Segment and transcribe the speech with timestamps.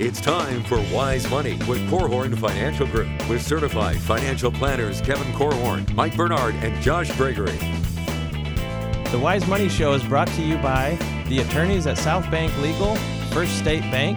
[0.00, 5.88] It's time for Wise Money with Korhorn Financial Group with certified financial planners Kevin Korhorn,
[5.94, 7.56] Mike Bernard, and Josh Gregory.
[9.12, 10.98] The Wise Money Show is brought to you by
[11.28, 12.96] the attorneys at South Bank Legal,
[13.30, 14.16] First State Bank,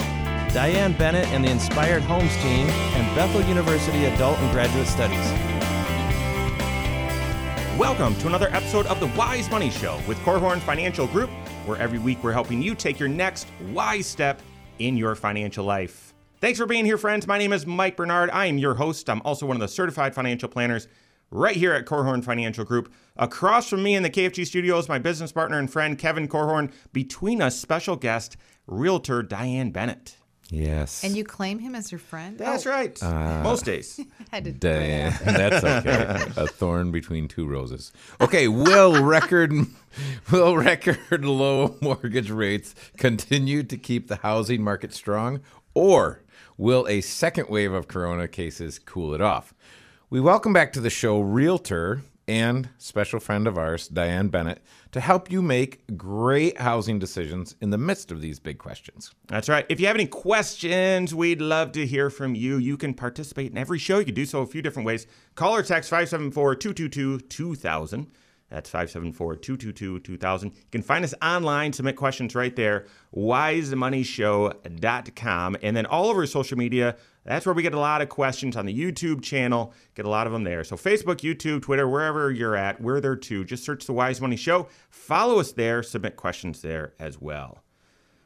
[0.52, 5.32] Diane Bennett and the Inspired Homes team, and Bethel University Adult and Graduate Studies.
[7.78, 11.30] Welcome to another episode of the Wise Money Show with Korhorn Financial Group,
[11.68, 14.42] where every week we're helping you take your next wise step
[14.80, 16.14] in your financial life.
[16.40, 17.26] Thanks for being here, friends.
[17.26, 18.30] My name is Mike Bernard.
[18.32, 19.10] I am your host.
[19.10, 20.88] I'm also one of the certified financial planners
[21.32, 22.94] right here at Korhorn Financial Group.
[23.16, 26.72] Across from me in the KFG studios, my business partner and friend Kevin Korhorn.
[26.94, 28.38] Between us, special guest,
[28.68, 30.17] realtor Diane Bennett.
[30.50, 31.04] Yes.
[31.04, 32.38] And you claim him as your friend?
[32.38, 33.04] That's Oh, right.
[33.04, 34.00] Uh, Most days.
[34.32, 34.60] I did.
[34.60, 35.14] Diane.
[35.26, 36.32] That's okay.
[36.38, 37.92] A thorn between two roses.
[38.22, 39.52] Okay, will record
[40.32, 45.42] will record low mortgage rates continue to keep the housing market strong
[45.74, 46.24] or
[46.58, 49.54] will a second wave of corona cases cool it off?
[50.10, 54.62] We welcome back to the show realtor and special friend of ours, Diane Bennett,
[54.92, 59.14] to help you make great housing decisions in the midst of these big questions.
[59.28, 59.66] That's right.
[59.70, 62.58] If you have any questions, we'd love to hear from you.
[62.58, 64.00] You can participate in every show.
[64.00, 65.08] You can do so a few different ways.
[65.36, 68.08] Call or text 574 222 2000.
[68.50, 70.50] That's 574 222 2000.
[70.50, 75.58] You can find us online, submit questions right there, wisemoneyshow.com.
[75.62, 76.96] And then all over social media,
[77.28, 80.28] that's where we get a lot of questions on the YouTube channel, get a lot
[80.28, 80.64] of them there.
[80.64, 83.44] So, Facebook, YouTube, Twitter, wherever you're at, we're there too.
[83.44, 87.64] Just search The Wise Money Show, follow us there, submit questions there as well.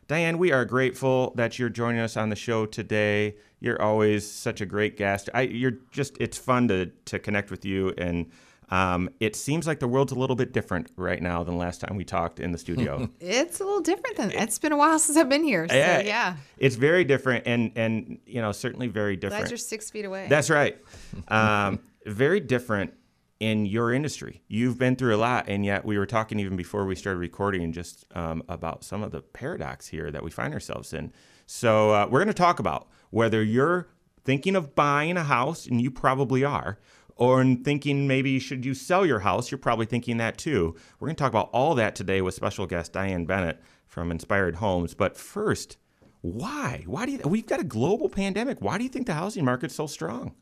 [0.07, 3.35] Diane, we are grateful that you're joining us on the show today.
[3.61, 5.29] You're always such a great guest.
[5.33, 7.93] I, you're just, it's fun to, to connect with you.
[7.97, 8.29] And
[8.71, 11.97] um, it seems like the world's a little bit different right now than last time
[11.97, 13.09] we talked in the studio.
[13.19, 15.67] It's a little different than it's been a while since I've been here.
[15.67, 16.37] So yeah.
[16.57, 19.43] It's very different and, and, you know, certainly very different.
[19.43, 20.27] Glad you're six feet away.
[20.29, 20.77] That's right.
[21.27, 22.93] Um, very different
[23.39, 24.41] in your industry.
[24.47, 27.71] You've been through a lot, and yet we were talking even before we started recording
[27.73, 31.11] just um, about some of the paradox here that we find ourselves in.
[31.45, 33.87] So uh, we're going to talk about whether you're
[34.23, 36.79] thinking of buying a house, and you probably are,
[37.21, 40.75] or in thinking maybe should you sell your house, you're probably thinking that too.
[40.99, 44.55] We're going to talk about all that today with special guest Diane Bennett from Inspired
[44.55, 44.95] Homes.
[44.95, 45.77] But first,
[46.21, 46.83] why?
[46.87, 47.19] Why do you?
[47.23, 48.59] We've got a global pandemic.
[48.59, 50.33] Why do you think the housing market's so strong?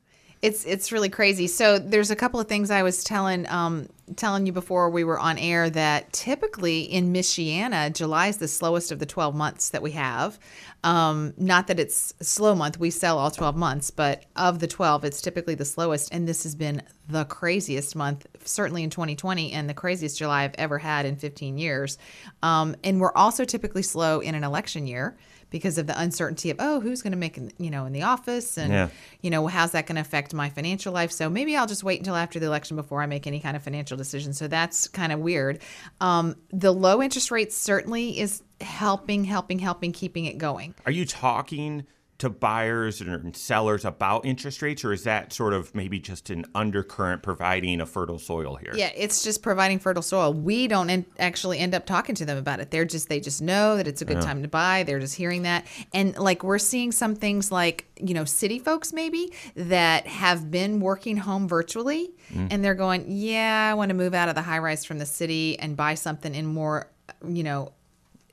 [0.41, 1.47] It's it's really crazy.
[1.47, 5.19] So there's a couple of things I was telling um, telling you before we were
[5.19, 9.81] on air that typically in Michiana, July is the slowest of the 12 months that
[9.81, 10.39] we have.
[10.85, 15.03] Um, not that it's slow month; we sell all 12 months, but of the 12,
[15.03, 16.13] it's typically the slowest.
[16.13, 20.55] And this has been the craziest month, certainly in 2020, and the craziest July I've
[20.57, 21.97] ever had in 15 years.
[22.43, 25.17] Um, and we're also typically slow in an election year
[25.49, 28.57] because of the uncertainty of oh who's going to make you know in the office
[28.57, 28.89] and Yeah.
[29.21, 31.11] you know how's that going to affect my financial life?
[31.11, 33.63] So maybe i'll just wait until after the election before i make any kind of
[33.63, 34.33] financial decision.
[34.33, 35.59] So that's kind of weird.
[36.01, 40.75] Um, the low interest rates certainly is helping helping helping keeping it going.
[40.85, 41.85] Are you talking
[42.19, 46.45] to buyers and sellers about interest rates, or is that sort of maybe just an
[46.53, 48.71] undercurrent providing a fertile soil here?
[48.75, 50.33] yeah it's just providing fertile soil.
[50.33, 52.71] We don't en- actually end up talking to them about it.
[52.71, 54.83] They're just they just know that it's a good time to buy.
[54.83, 55.65] They're just hearing that.
[55.93, 60.79] And like we're seeing some things like you know city folks maybe that have been
[60.79, 62.47] working home virtually mm-hmm.
[62.49, 65.05] and they're going yeah i want to move out of the high rise from the
[65.05, 66.89] city and buy something in more
[67.27, 67.73] you know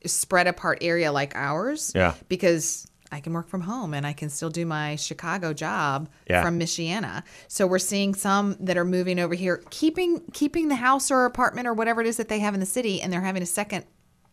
[0.05, 2.13] spread apart area like ours Yeah.
[2.29, 6.41] because I can work from home and I can still do my Chicago job Yeah.
[6.43, 7.23] from Michiana.
[7.47, 11.67] So we're seeing some that are moving over here, keeping keeping the house or apartment
[11.67, 13.85] or whatever it is that they have in the city, and they're having a second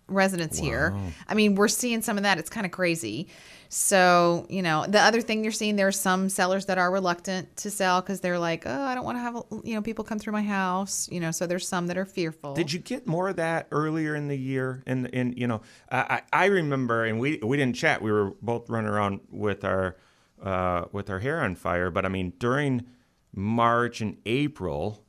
[0.07, 0.95] residence here.
[1.29, 2.39] I mean, we're seeing some of that.
[2.39, 3.29] It's kind of crazy.
[3.71, 7.71] So, you know, the other thing you're seeing, there's some sellers that are reluctant to
[7.71, 10.33] sell because they're like, oh, I don't want to have, you know, people come through
[10.33, 12.55] my house, you know, so there's some that are fearful.
[12.55, 14.83] Did you get more of that earlier in the year?
[14.87, 18.01] And and you know, I I I remember, and we we didn't chat.
[18.01, 19.97] We were both running around with our
[20.43, 21.91] uh, with our hair on fire.
[21.91, 22.85] But I mean, during
[23.35, 25.05] March and April.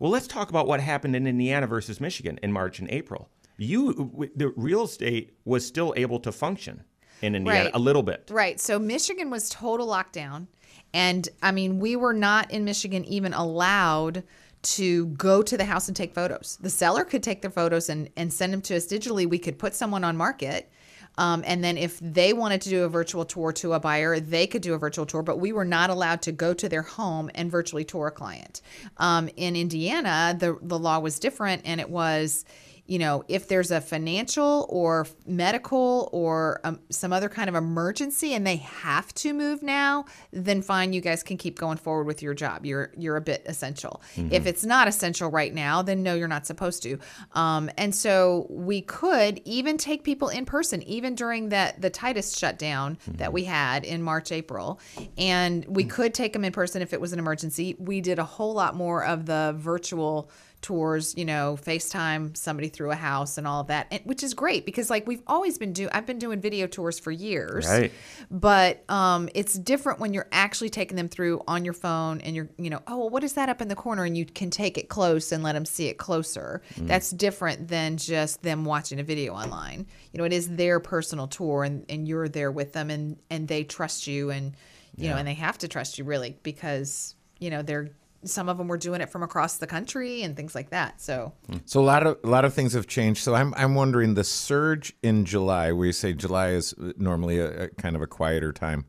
[0.00, 3.30] Well, let's talk about what happened in Indiana versus Michigan in March and April.
[3.56, 6.82] You, the real estate was still able to function
[7.22, 7.74] in Indiana Right.
[7.74, 8.28] a little bit.
[8.30, 8.60] Right.
[8.60, 10.46] So Michigan was total lockdown.
[10.92, 14.22] And I mean, we were not in Michigan even allowed
[14.62, 16.58] to go to the house and take photos.
[16.60, 19.28] The seller could take their photos and, and send them to us digitally.
[19.28, 20.70] We could put someone on market.
[21.16, 24.46] Um, and then if they wanted to do a virtual tour to a buyer, they
[24.48, 27.30] could do a virtual tour, but we were not allowed to go to their home
[27.36, 28.62] and virtually tour a client.
[28.96, 32.44] Um, in Indiana, the, the law was different and it was
[32.86, 38.34] you know, if there's a financial or medical or um, some other kind of emergency
[38.34, 42.20] and they have to move now, then fine, you guys can keep going forward with
[42.20, 42.66] your job.
[42.66, 44.02] You're you're a bit essential.
[44.30, 46.98] If it's not essential right now, then no, you're not supposed to.
[47.32, 52.38] Um, and so we could even take people in person, even during that the tightest
[52.38, 54.78] shutdown that we had in March, April,
[55.16, 57.76] and we could take them in person if it was an emergency.
[57.78, 60.30] We did a whole lot more of the virtual
[60.64, 64.32] tours, you know, FaceTime somebody through a house and all of that, and, which is
[64.32, 67.92] great because like we've always been doing, I've been doing video tours for years, Right.
[68.30, 72.48] but um, it's different when you're actually taking them through on your phone and you're,
[72.56, 74.04] you know, oh, well, what is that up in the corner?
[74.04, 76.62] And you can take it close and let them see it closer.
[76.78, 79.86] That's different than just them watching a video online.
[80.12, 83.46] You know, it is their personal tour and, and you're there with them and, and
[83.46, 84.54] they trust you and,
[84.96, 87.90] you know, and they have to trust you really because, you know, they're,
[88.24, 91.00] some of them were doing it from across the country and things like that.
[91.00, 91.32] So,
[91.66, 93.22] So a lot of a lot of things have changed.
[93.22, 97.64] So I'm I'm wondering the surge in July, where you say July is normally a,
[97.64, 98.86] a kind of a quieter time,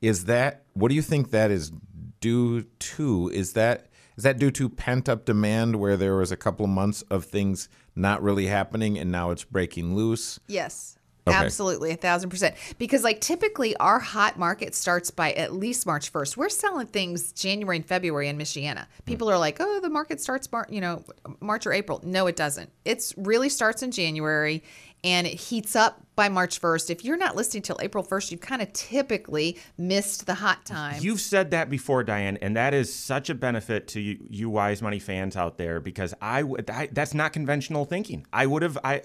[0.00, 1.72] is that what do you think that is
[2.20, 3.30] due to?
[3.32, 3.86] Is that
[4.16, 7.68] is that due to pent up demand where there was a couple months of things
[7.94, 10.40] not really happening and now it's breaking loose?
[10.48, 10.97] Yes.
[11.28, 11.36] Okay.
[11.36, 12.54] Absolutely, a thousand percent.
[12.78, 16.36] Because like typically our hot market starts by at least March first.
[16.36, 18.80] We're selling things January and February in Michiana.
[18.80, 19.04] Mm.
[19.06, 21.04] People are like, "Oh, the market starts Mar- you know
[21.40, 22.70] March or April." No, it doesn't.
[22.84, 24.62] It's really starts in January,
[25.04, 26.90] and it heats up by March first.
[26.90, 30.96] If you're not listing till April first, you've kind of typically missed the hot time.
[31.00, 34.82] You've said that before, Diane, and that is such a benefit to you, you wise
[34.82, 38.26] money fans out there because I would I, that's not conventional thinking.
[38.32, 39.02] I would have I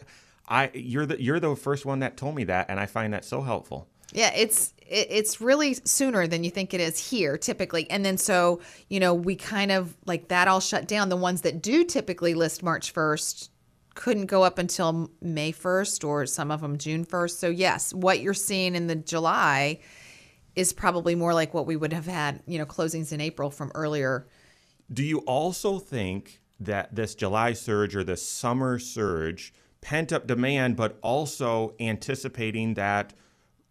[0.48, 3.25] I you're the you're the first one that told me that, and I find that
[3.25, 3.88] so helpful.
[4.12, 7.90] Yeah, it's it, it's really sooner than you think it is here typically.
[7.90, 11.10] And then so, you know, we kind of like that all shut down.
[11.10, 13.50] The ones that do typically list March 1st
[13.95, 17.38] couldn't go up until May 1st or some of them June 1st.
[17.38, 19.80] So yes, what you're seeing in the July
[20.56, 23.72] is probably more like what we would have had, you know, closings in April from
[23.74, 24.28] earlier.
[24.92, 30.77] Do you also think that this July surge or the summer surge, pent up demand,
[30.77, 33.13] but also anticipating that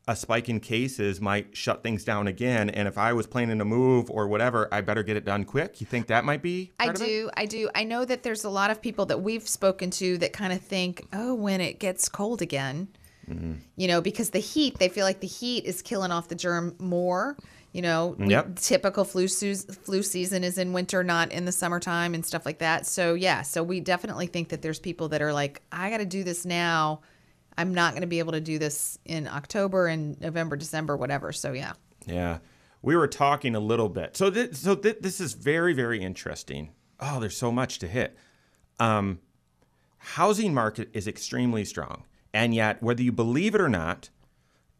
[0.06, 2.68] a spike in cases might shut things down again?
[2.68, 5.80] And if I was planning to move or whatever, I better get it done quick.
[5.80, 6.72] You think that might be?
[6.78, 7.06] I part of it?
[7.06, 7.30] do.
[7.36, 7.70] I do.
[7.74, 10.60] I know that there's a lot of people that we've spoken to that kind of
[10.60, 12.88] think, oh, when it gets cold again,
[13.30, 13.52] Mm-hmm.
[13.76, 16.74] you know, because the heat, they feel like the heat is killing off the germ
[16.80, 17.36] more.
[17.72, 18.56] You know, Yep.
[18.56, 22.86] typical flu, flu season is in winter, not in the summertime and stuff like that.
[22.86, 26.04] So, yeah, so we definitely think that there's people that are like, I got to
[26.04, 27.00] do this now.
[27.56, 31.32] I'm not going to be able to do this in October and November, December, whatever.
[31.32, 31.72] So, yeah.
[32.06, 32.38] Yeah,
[32.82, 34.16] we were talking a little bit.
[34.18, 36.70] So, th- so th- this is very, very interesting.
[37.00, 38.16] Oh, there's so much to hit.
[38.80, 39.18] Um,
[39.98, 42.04] housing market is extremely strong,
[42.34, 44.10] and yet, whether you believe it or not,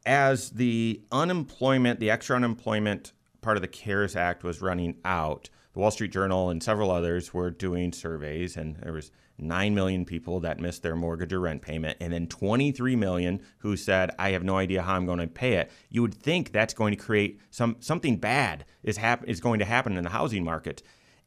[0.05, 5.81] as the unemployment, the extra unemployment part of the CARES Act was running out, the
[5.81, 10.41] Wall Street Journal and several others were doing surveys, and there was 9 million people
[10.41, 14.45] that missed their mortgage or rent payment, and then 23 million who said, I have
[14.45, 15.71] no idea how I'm going to pay it.
[15.89, 19.65] You would think that's going to create some something bad is, hap- is going to
[19.65, 20.83] happen in the housing market,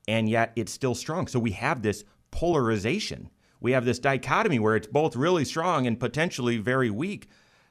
[0.08, 1.28] and yet it's still strong.
[1.28, 3.30] So we have this polarization.
[3.60, 7.28] We have this dichotomy where it's both really strong and potentially very weak.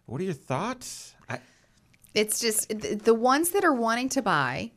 [0.07, 1.15] What are your thoughts?
[1.29, 1.39] I,
[2.15, 4.73] It's just th- the ones that are wanting to buy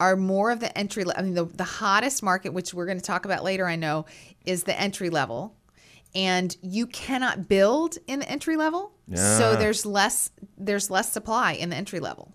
[0.00, 1.04] are more of the entry.
[1.04, 3.76] le- I mean, the, the hottest market, which we're going to talk about later, I
[3.76, 4.06] know,
[4.44, 5.54] is the entry level.
[6.16, 11.70] And you cannot build in the entry level, so there's less there's less supply in
[11.70, 12.32] the entry level,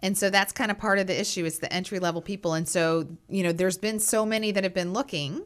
[0.00, 1.44] and so that's kind of part of the issue.
[1.44, 4.72] Is the entry level people, and so you know, there's been so many that have
[4.72, 5.42] been looking,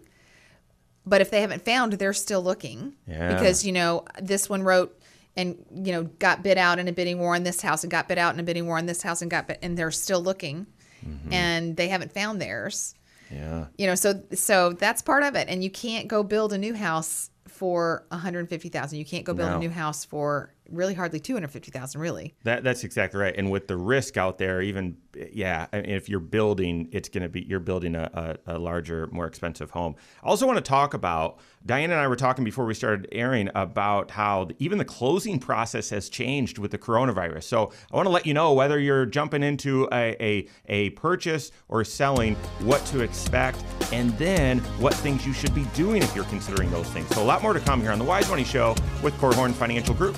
[1.06, 3.32] but if they haven't found, they're still looking Yeah.
[3.34, 5.00] because you know this one wrote
[5.36, 8.08] and you know got bid out in a bidding war on this house and got
[8.08, 10.22] bid out in a bidding war on this house and got bid, and they're still
[10.22, 10.66] looking
[11.04, 11.32] mm-hmm.
[11.32, 12.94] and they haven't found theirs
[13.30, 13.66] yeah.
[13.78, 16.74] you know so so that's part of it and you can't go build a new
[16.74, 19.56] house for 150,000 you can't go build No.
[19.56, 23.34] a new house for really hardly 250,000 really That, that's exactly right.
[23.36, 24.96] And with the risk out there, even
[25.32, 29.26] yeah, if you're building, it's going to be you're building a, a, a larger, more
[29.26, 29.94] expensive home.
[30.22, 33.48] I also want to talk about Diane and I were talking before we started airing
[33.54, 37.44] about how even the closing process has changed with the coronavirus.
[37.44, 41.52] So I want to let you know whether you're jumping into a, a, a purchase
[41.68, 43.62] or selling, what to expect,
[43.92, 47.08] and then what things you should be doing if you're considering those things.
[47.14, 49.94] So a lot more to come here on the Wise Money Show with Korhorn Financial
[49.94, 50.16] Group.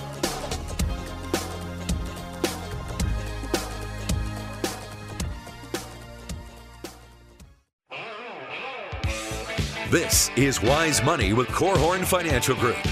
[9.95, 12.83] This is Wise Money with Korhorn Financial Group.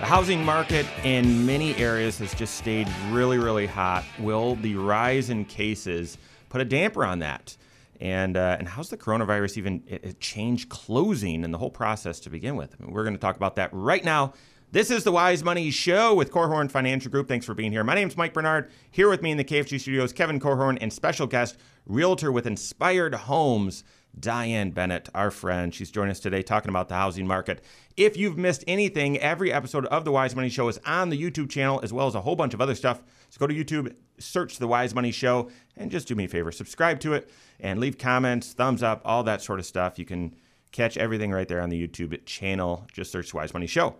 [0.00, 4.02] The housing market in many areas has just stayed really, really hot.
[4.18, 6.16] Will the rise in cases
[6.48, 7.54] put a damper on that?
[8.00, 12.30] And uh, and how's the coronavirus even it changed closing and the whole process to
[12.30, 12.74] begin with?
[12.74, 14.32] I mean, we're going to talk about that right now.
[14.74, 17.28] This is the Wise Money Show with Korhorn Financial Group.
[17.28, 17.84] Thanks for being here.
[17.84, 18.72] My name is Mike Bernard.
[18.90, 23.14] Here with me in the KFG studios, Kevin Korhorn, and special guest, realtor with Inspired
[23.14, 23.84] Homes,
[24.18, 25.72] Diane Bennett, our friend.
[25.72, 27.62] She's joining us today talking about the housing market.
[27.96, 31.50] If you've missed anything, every episode of the Wise Money Show is on the YouTube
[31.50, 33.00] channel as well as a whole bunch of other stuff.
[33.30, 36.50] So go to YouTube, search the Wise Money Show, and just do me a favor,
[36.50, 40.00] subscribe to it and leave comments, thumbs up, all that sort of stuff.
[40.00, 40.34] You can
[40.72, 42.88] catch everything right there on the YouTube channel.
[42.92, 43.94] Just search Wise Money Show.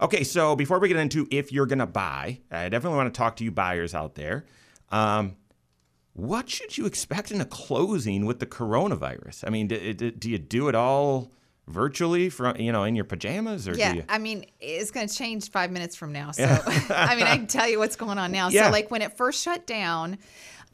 [0.00, 3.18] Okay, so before we get into if you're going to buy, I definitely want to
[3.18, 4.46] talk to you buyers out there.
[4.90, 5.36] Um,
[6.14, 9.44] what should you expect in a closing with the coronavirus?
[9.46, 11.32] I mean, do, do you do it all
[11.68, 14.04] virtually from you know in your pajamas or yeah do you...
[14.08, 16.42] i mean it's going to change five minutes from now so
[16.90, 18.66] i mean i can tell you what's going on now Yeah.
[18.66, 20.18] so like when it first shut down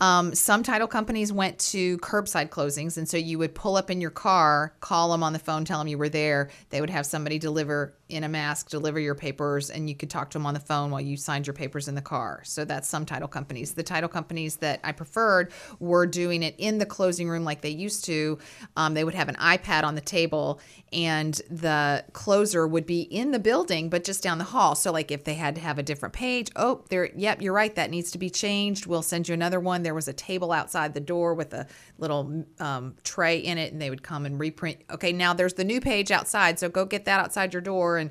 [0.00, 4.00] um, some title companies went to curbside closings and so you would pull up in
[4.00, 7.04] your car call them on the phone tell them you were there they would have
[7.04, 10.54] somebody deliver in a mask deliver your papers and you could talk to them on
[10.54, 12.40] the phone while you signed your papers in the car.
[12.44, 13.74] So that's some title companies.
[13.74, 17.70] The title companies that i preferred were doing it in the closing room like they
[17.70, 18.38] used to.
[18.76, 20.60] Um, they would have an ipad on the table
[20.92, 24.74] and the closer would be in the building but just down the hall.
[24.74, 27.74] So like if they had to have a different page oh there yep you're right
[27.74, 28.86] that needs to be changed.
[28.86, 29.82] We'll send you another one.
[29.82, 31.66] There was a table outside the door with a
[31.98, 34.78] little um, tray in it and they would come and reprint.
[34.90, 38.10] Okay now there's the new page outside so go get that outside your door and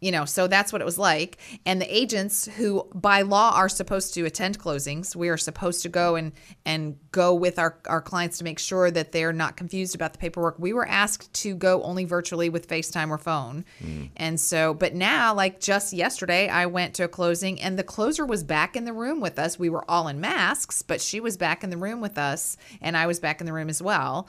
[0.00, 1.38] you know so that's what it was like.
[1.66, 5.88] And the agents who by law are supposed to attend closings we are supposed to
[5.88, 6.32] go and
[6.64, 10.18] and go with our, our clients to make sure that they're not confused about the
[10.18, 10.58] paperwork.
[10.58, 13.64] We were asked to go only virtually with facetime or phone.
[13.80, 14.04] Hmm.
[14.16, 18.24] And so but now like just yesterday i went to a closing and the closer
[18.24, 19.58] was back in the room with us.
[19.58, 22.96] We were all in masks but she was back in the room with us and
[22.96, 24.28] i was back in the room as well.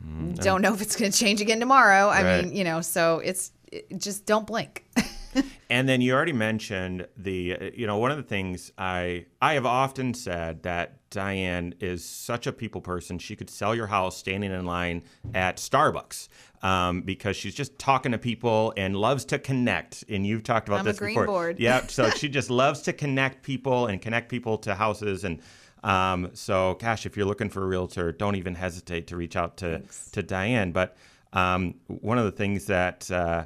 [0.00, 0.34] Hmm.
[0.34, 2.08] Don't know if it's going to change again tomorrow.
[2.08, 3.52] I mean you know so it's it,
[3.96, 4.84] just don't blink
[5.70, 9.66] And then you already mentioned the, you know, one of the things I I have
[9.66, 13.18] often said that Diane is such a people person.
[13.18, 15.02] She could sell your house standing in line
[15.34, 16.28] at Starbucks
[16.62, 20.04] um, because she's just talking to people and loves to connect.
[20.08, 21.26] And you've talked about I'm this green before.
[21.26, 21.60] board.
[21.60, 21.86] Yeah.
[21.86, 25.40] So she just loves to connect people and connect people to houses and.
[25.84, 29.58] Um, so, gosh, if you're looking for a realtor, don't even hesitate to reach out
[29.58, 30.72] to to Diane.
[30.72, 30.96] But
[31.32, 33.44] um, one of the things that uh,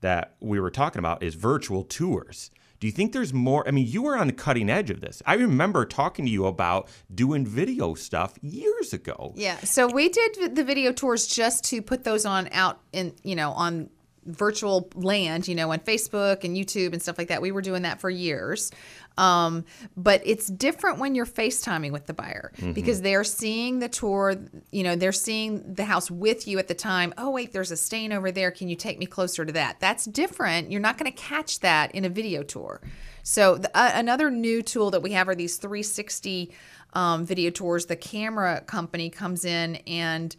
[0.00, 2.50] that we were talking about is virtual tours.
[2.80, 3.66] Do you think there's more?
[3.68, 5.22] I mean, you were on the cutting edge of this.
[5.26, 9.34] I remember talking to you about doing video stuff years ago.
[9.36, 9.58] Yeah.
[9.58, 13.50] So we did the video tours just to put those on out in, you know,
[13.50, 13.90] on
[14.26, 17.40] virtual land, you know, on Facebook and YouTube and stuff like that.
[17.40, 18.70] We were doing that for years.
[19.18, 19.64] Um,
[19.96, 24.36] but it's different when you're FaceTiming with the buyer because they're seeing the tour,
[24.70, 27.12] you know, they're seeing the house with you at the time.
[27.18, 28.50] Oh, wait, there's a stain over there.
[28.50, 29.80] Can you take me closer to that?
[29.80, 30.70] That's different.
[30.70, 32.80] You're not going to catch that in a video tour.
[33.22, 36.52] So the, uh, another new tool that we have are these 360
[36.94, 37.86] um, video tours.
[37.86, 40.34] The camera company comes in and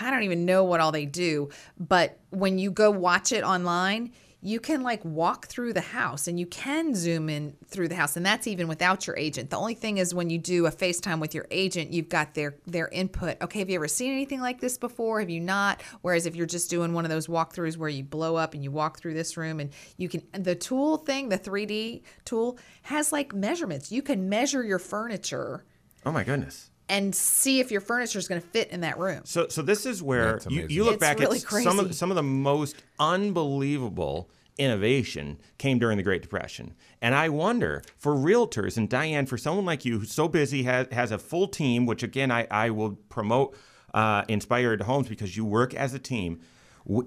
[0.00, 4.12] I don't even know what all they do, but when you go watch it online,
[4.42, 8.16] you can like walk through the house and you can zoom in through the house
[8.16, 9.50] and that's even without your agent.
[9.50, 12.54] The only thing is when you do a FaceTime with your agent, you've got their
[12.66, 13.38] their input.
[13.42, 15.18] Okay, have you ever seen anything like this before?
[15.18, 15.82] Have you not?
[16.02, 18.70] Whereas if you're just doing one of those walkthroughs where you blow up and you
[18.70, 23.34] walk through this room and you can the tool thing, the 3D tool has like
[23.34, 23.90] measurements.
[23.90, 25.64] You can measure your furniture
[26.06, 26.70] Oh my goodness.
[26.88, 29.22] And see if your furniture is going to fit in that room.
[29.24, 31.68] So, so this is where That's you, you look It's back really at some crazy.
[31.68, 36.74] of some of the most unbelievable innovation came during the Great Depression.
[37.02, 40.86] And I wonder for realtors and Diane, for someone like you who's so busy, has,
[40.92, 43.56] has a full team, which again, I, I will promote
[43.92, 46.40] uh, Inspired Homes because you work as a team.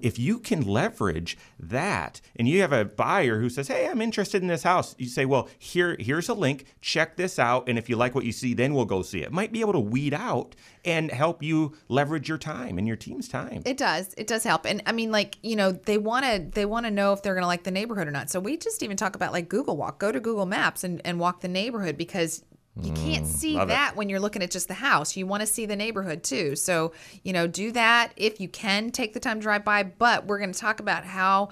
[0.02, 4.42] If you can leverage that, and you have a buyer who says, "Hey, I'm interested
[4.42, 6.66] in this house," you say, "Well, here, here's a link.
[6.80, 9.32] Check this out, and if you like what you see, then we'll go see it."
[9.32, 13.28] Might be able to weed out and help you leverage your time and your team's
[13.28, 13.62] time.
[13.64, 14.14] It does.
[14.16, 14.66] It does help.
[14.66, 17.34] And I mean, like, you know, they want to they want to know if they're
[17.34, 18.30] going to like the neighborhood or not.
[18.30, 19.98] So we just even talk about like Google Walk.
[19.98, 22.44] Go to Google Maps and, and walk the neighborhood because
[22.84, 23.72] you can't see love it.
[23.72, 25.16] that when you're looking at just the house.
[25.16, 26.56] You want to see the neighborhood too.
[26.56, 29.82] So, you know, do that if you can take the time to drive by.
[29.82, 31.50] But we're going to talk about how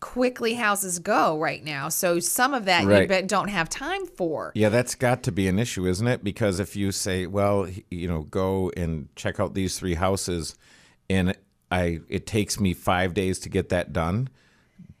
[0.00, 1.88] quickly houses go right now.
[1.88, 3.08] So some of that you Right.
[3.08, 4.52] bet don't have time for.
[4.54, 6.22] Yeah, that's got to be an issue, isn't it?
[6.22, 10.54] Because if you say, well, you know, go and check out these three houses,
[11.10, 11.36] and
[11.72, 14.28] I it takes me five days to get that done,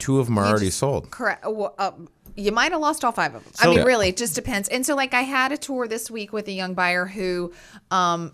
[0.00, 1.10] two of them are already just- sold.
[1.12, 1.44] Correct.
[1.46, 1.92] Well, uh,
[2.38, 3.52] you might have lost all five of them.
[3.58, 3.84] I mean, Yeah.
[3.84, 4.68] really, it just depends.
[4.68, 7.52] And so, like, I had a tour this week with a young buyer who
[7.90, 8.32] um,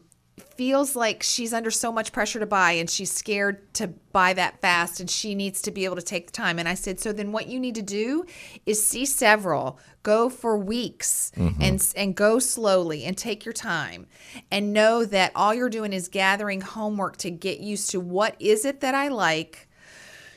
[0.56, 4.60] feels like she's under so much pressure to buy and she's scared to buy that
[4.60, 6.58] fast and she needs to be able to take the time.
[6.58, 8.24] And I said, so then what you need to do
[8.66, 14.06] is see several, go for weeks and and go slowly and take your time
[14.50, 18.64] and know that all you're doing is gathering homework to get used to what is
[18.66, 19.66] it that I like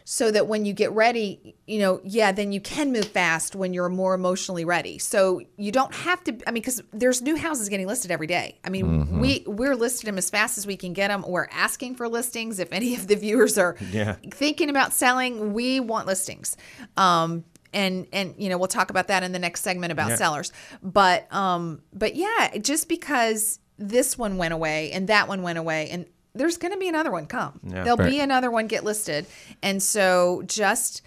[0.10, 3.74] so that when you get ready, you know, yeah, then you can move fast when
[3.74, 4.98] you're more emotionally ready.
[5.00, 6.32] So you don't have to.
[6.48, 8.58] I mean, because there's new houses getting listed every day.
[8.64, 11.26] I mean, we we're listing them as fast as we can get them.
[11.28, 12.60] We're asking for listings.
[12.60, 14.16] If any of the viewers are Yeah.
[14.32, 16.56] thinking about selling, we want listings.
[16.96, 20.16] Um, and and you know we'll talk about that in the next segment about Yeah.
[20.16, 20.54] sellers.
[20.82, 25.90] But um, but yeah, just because this one went away and that one went away
[25.92, 26.06] and
[26.36, 27.60] there's going to be another one come.
[27.64, 27.84] Yeah.
[27.84, 28.10] There'll Right.
[28.12, 29.26] be another one get listed.
[29.64, 31.02] And so just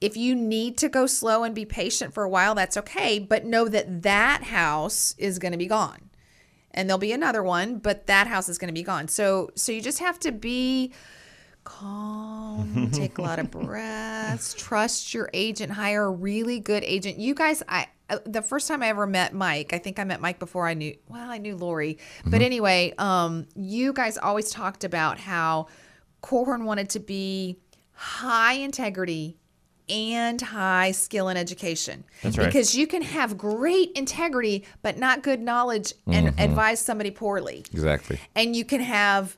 [0.00, 3.18] if you need to go slow and be patient for a while, that's okay.
[3.18, 6.10] But know that that house is going to be gone.
[6.72, 9.08] And there'll be another one, but that house is going to be gone.
[9.08, 10.92] So so you just have to be
[11.64, 17.18] calm, take a lot of breaths, trust your agent, hire a really good agent.
[17.18, 17.86] You guys, I
[18.24, 20.96] the first time I ever met Mike, I think I met Mike before I knew.
[21.08, 25.66] Well, I knew Lori, but anyway, um, you guys always talked about how
[26.22, 27.58] Korhorn wanted to be
[27.92, 29.38] high integrity
[29.88, 32.04] and high skill and education.
[32.22, 32.46] That's right.
[32.46, 38.18] Because you can have great integrity but not good knowledge and advise somebody poorly Exactly.
[38.34, 39.36] and you can have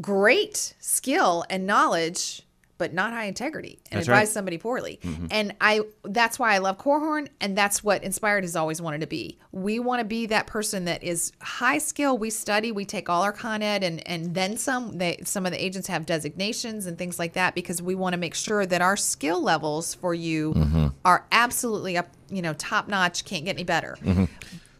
[0.00, 2.42] great skill and knowledge
[2.78, 4.28] but not high integrity and That's advise right.
[4.28, 5.26] somebody poorly mm-hmm.
[5.30, 9.06] and i that's why i love Korhorn and that's what inspired has always wanted to
[9.06, 13.08] be we want to be that person that is high skill we study we take
[13.08, 16.86] all our con ed and and then some they some of the agents have designations
[16.86, 20.14] and things like that because we want to make sure that our skill levels for
[20.14, 20.86] you mm-hmm.
[21.04, 24.24] are absolutely up you know top notch can't get any better mm-hmm.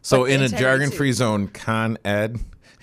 [0.01, 2.39] So But in a jargon-free zone, Con Ed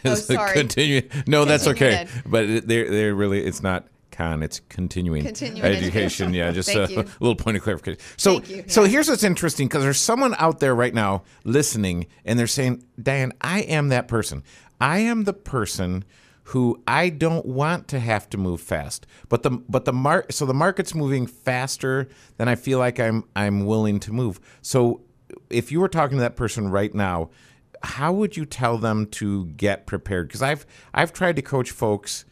[0.05, 0.53] Oh, is sorry.
[0.53, 1.09] continuing.
[1.27, 2.07] No, that's okay.
[2.25, 4.41] But they're they're really it's not con.
[4.43, 5.93] It's continuing, Continuing education.
[5.95, 6.33] education.
[6.33, 6.87] Yeah, just a,
[7.19, 7.99] little point of clarification.
[8.17, 12.37] So you, so here's what's interesting because there's someone out there right now listening, and
[12.39, 14.43] they're saying, "Dan, I am that person.
[14.79, 16.03] I am the person."
[16.49, 20.45] Who I don't want to have to move fast, but the but the mar- so
[20.45, 24.39] the market's moving faster than I feel like I'm I'm willing to move.
[24.61, 25.01] So
[25.49, 27.31] if you were talking to that person right now,
[27.81, 30.27] how would you tell them to get prepared?
[30.27, 32.25] Because I've I've tried to coach folks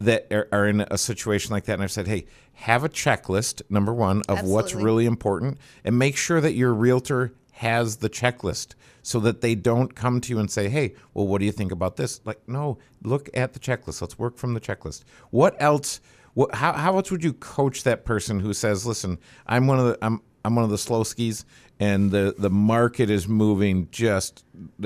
[0.00, 3.62] that are, are in a situation like that, and I've said, hey, have a checklist
[3.68, 8.74] number one of what's really important, and make sure that your realtor has the checklist
[9.02, 11.72] so that they don't come to you and say, hey, well, what do you think
[11.72, 12.20] about this?
[12.24, 14.00] Like, no, look at the checklist.
[14.00, 15.02] Let's work from the checklist.
[15.30, 16.00] What else?
[16.34, 19.86] What, how, how else would you coach that person who says, listen, I'm one of
[19.86, 21.44] the I'm I'm one of the slow skis,
[21.80, 24.44] and the the market is moving just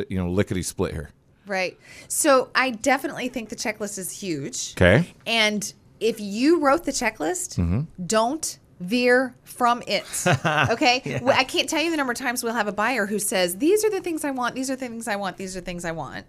[0.09, 1.11] you know lickety split here.
[1.53, 1.79] Right.
[2.09, 4.73] So I definitely think the checklist is huge.
[4.75, 5.13] Okay.
[5.27, 7.83] And if you wrote the checklist, mm-hmm.
[8.07, 10.07] don't veer from it.
[10.73, 11.21] Okay.
[11.23, 13.59] Well, I can't tell you the number of times we'll have a buyer who says,
[13.59, 15.67] These are the things I want, these are the things I want, these are the
[15.67, 16.25] things I want.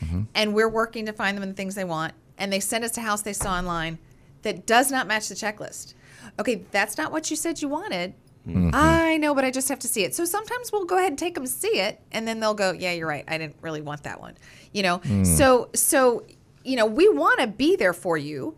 [0.00, 0.22] Mm-hmm.
[0.36, 2.14] And we're working to find them the things they want.
[2.38, 3.98] And they send us a house they saw online
[4.42, 5.94] that does not match the checklist.
[6.38, 8.14] Okay, that's not what you said you wanted.
[8.48, 10.14] I know, but I just have to see it.
[10.14, 12.72] So sometimes we'll go ahead and take them to see it, and then they'll go,
[12.72, 13.24] "Yeah, you're right.
[13.26, 14.34] I didn't really want that one."
[14.72, 15.00] You know.
[15.24, 16.24] So so
[16.64, 18.56] you know we want to be there for you,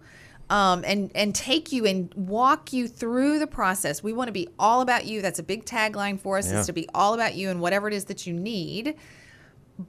[0.50, 4.02] um, and and take you and walk you through the process.
[4.02, 5.22] We want to be all about you.
[5.22, 6.60] That's a big tagline for us: Yeah.
[6.60, 8.94] is to be all about you and whatever it is that you need.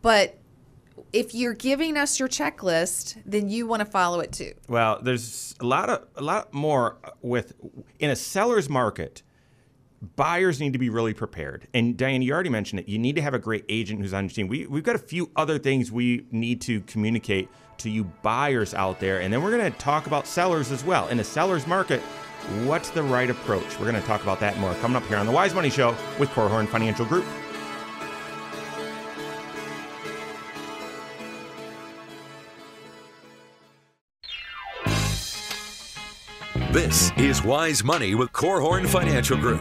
[0.01, 0.37] But
[1.11, 4.53] if you're giving us your checklist, then you want to follow it too.
[4.67, 7.53] Well, there's a lot of a lot more with
[7.99, 9.23] in a seller's market.
[10.15, 11.67] Buyers need to be really prepared.
[11.73, 12.87] And Diane, you already mentioned it.
[12.87, 14.47] You need to have a great agent who's on your team.
[14.47, 18.99] We, we've got a few other things we need to communicate to you buyers out
[18.99, 19.19] there.
[19.21, 21.07] And then we're going to talk about sellers as well.
[21.09, 22.01] In a seller's market,
[22.65, 23.77] what's the right approach?
[23.77, 25.95] We're going to talk about that more coming up here on the Wise Money Show
[26.17, 27.25] with Korhorn Financial Group.
[36.71, 39.59] This is Wise Money with Korhorn Financial Group.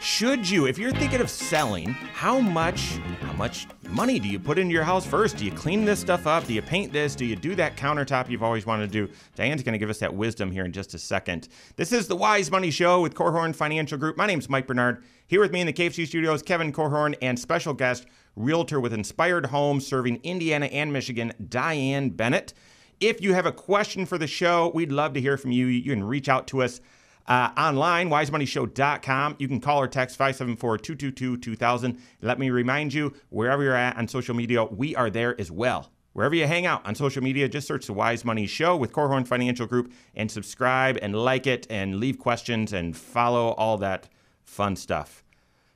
[0.00, 4.60] Should you, if you're thinking of selling, how much, how much money do you put
[4.60, 5.36] into your house first?
[5.36, 6.46] Do you clean this stuff up?
[6.46, 7.16] Do you paint this?
[7.16, 9.12] Do you do that countertop you've always wanted to do?
[9.34, 11.48] Diane's going to give us that wisdom here in just a second.
[11.74, 14.16] This is the Wise Money Show with Korhorn Financial Group.
[14.16, 15.02] My name's Mike Bernard.
[15.26, 19.46] Here with me in the KFG studios, Kevin Korhorn and special guest, realtor with Inspired
[19.46, 22.54] Homes serving Indiana and Michigan, Diane Bennett.
[23.00, 25.66] If you have a question for the show, we'd love to hear from you.
[25.66, 26.80] You can reach out to us
[27.26, 29.36] uh, online, wisemoneyshow.com.
[29.38, 31.98] You can call or text 574 222 2000.
[32.20, 35.90] Let me remind you, wherever you're at on social media, we are there as well.
[36.12, 39.26] Wherever you hang out on social media, just search the Wise Money Show with Korhorn
[39.26, 44.08] Financial Group and subscribe and like it and leave questions and follow all that
[44.44, 45.24] fun stuff.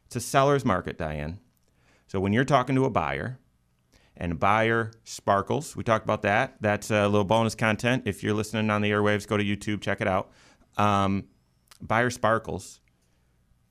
[0.06, 1.40] It's a seller's market, Diane.
[2.06, 3.38] So when you're talking to a buyer,
[4.18, 5.74] and buyer sparkles.
[5.76, 6.56] We talked about that.
[6.60, 8.02] That's a little bonus content.
[8.06, 10.30] If you're listening on the airwaves, go to YouTube, check it out.
[10.76, 11.24] Um,
[11.80, 12.80] buyer sparkles.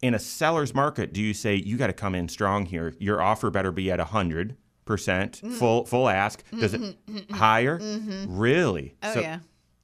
[0.02, 2.94] In a seller's market, do you say you got to come in strong here?
[3.00, 4.56] Your offer better be at hundred
[4.86, 5.54] percent mm.
[5.54, 6.44] full full ask.
[6.52, 7.34] Does it mm-hmm, mm-hmm, mm-hmm.
[7.34, 7.80] higher?
[8.28, 8.96] Really?
[9.04, 9.40] Oh So- yeah.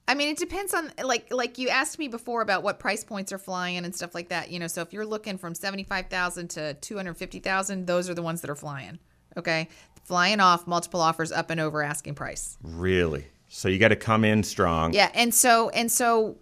[0.06, 3.32] I mean, it depends on like like you asked me before about what price points
[3.32, 4.50] are flying and stuff like that.
[4.50, 7.86] You know, so if you're looking from seventy five thousand to two hundred fifty thousand,
[7.86, 8.98] those are the ones that are flying.
[9.36, 9.68] Okay,
[10.04, 12.56] flying off multiple offers up and over asking price.
[12.62, 13.26] Really?
[13.48, 14.92] So you got to come in strong.
[14.92, 16.36] Yeah, and so and so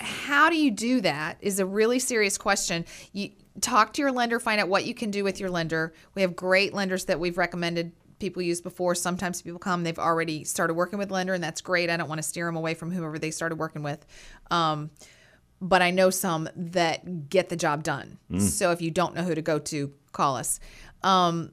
[0.00, 2.84] how do you do that is a really serious question.
[3.12, 5.92] You talk to your lender, find out what you can do with your lender.
[6.14, 8.94] We have great lenders that we've recommended people use before.
[8.94, 11.90] Sometimes people come, they've already started working with lender, and that's great.
[11.90, 14.04] I don't want to steer them away from whoever they started working with.
[14.50, 14.90] Um,
[15.60, 18.18] but I know some that get the job done.
[18.38, 20.60] So if you don't know who to go to, call us.
[21.02, 21.52] Um,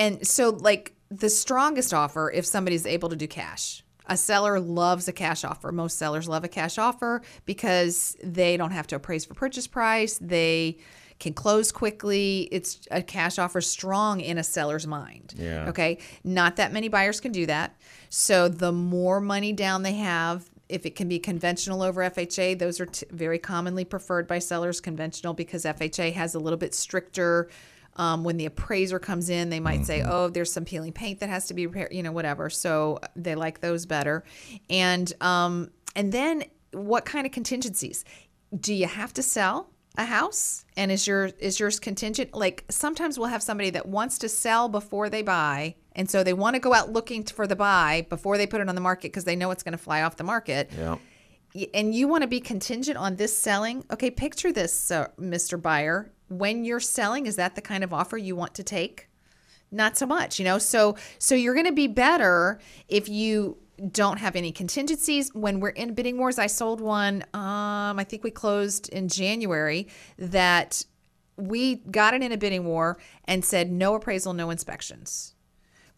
[0.00, 5.06] and so, like the strongest offer, if somebody's able to do cash, a seller loves
[5.08, 5.70] a cash offer.
[5.70, 10.18] Most sellers love a cash offer because they don't have to appraise for purchase price.
[10.18, 10.78] They
[11.18, 12.48] can close quickly.
[12.50, 15.34] It's a cash offer strong in a seller's mind.
[15.36, 15.68] Yeah.
[15.68, 15.98] Okay.
[16.24, 17.76] Not that many buyers can do that.
[18.08, 22.80] So the more money down they have, if it can be conventional over FHA, those
[22.80, 24.80] are t- very commonly preferred by sellers.
[24.80, 27.50] Conventional because FHA has a little bit stricter.
[27.96, 31.28] Um, when the appraiser comes in, they might say, "Oh, there's some peeling paint that
[31.28, 32.48] has to be repaired," you know, whatever.
[32.48, 34.24] So they like those better.
[34.70, 38.04] And um, and then what kind of contingencies?
[38.58, 40.64] Do you have to sell a house?
[40.76, 42.34] And is your is yours contingent?
[42.34, 46.32] Like sometimes we'll have somebody that wants to sell before they buy, and so they
[46.32, 49.08] want to go out looking for the buy before they put it on the market
[49.10, 50.96] because they know it's going to fly off the market Yeah.
[51.74, 55.60] and you want to be contingent on this selling, okay, picture this, uh, Mr.
[55.60, 56.12] Buyer.
[56.30, 59.08] When you're selling, is that the kind of offer you want to take?
[59.70, 60.58] Not so much, you know.
[60.58, 63.58] So so you're going to be better if you
[63.90, 65.34] don't have any contingencies.
[65.34, 67.22] When we're in bidding wars, I sold one.
[67.34, 69.88] Um, I think we closed in January.
[70.18, 70.84] That
[71.36, 75.34] we got it in a bidding war and said no appraisal, no inspections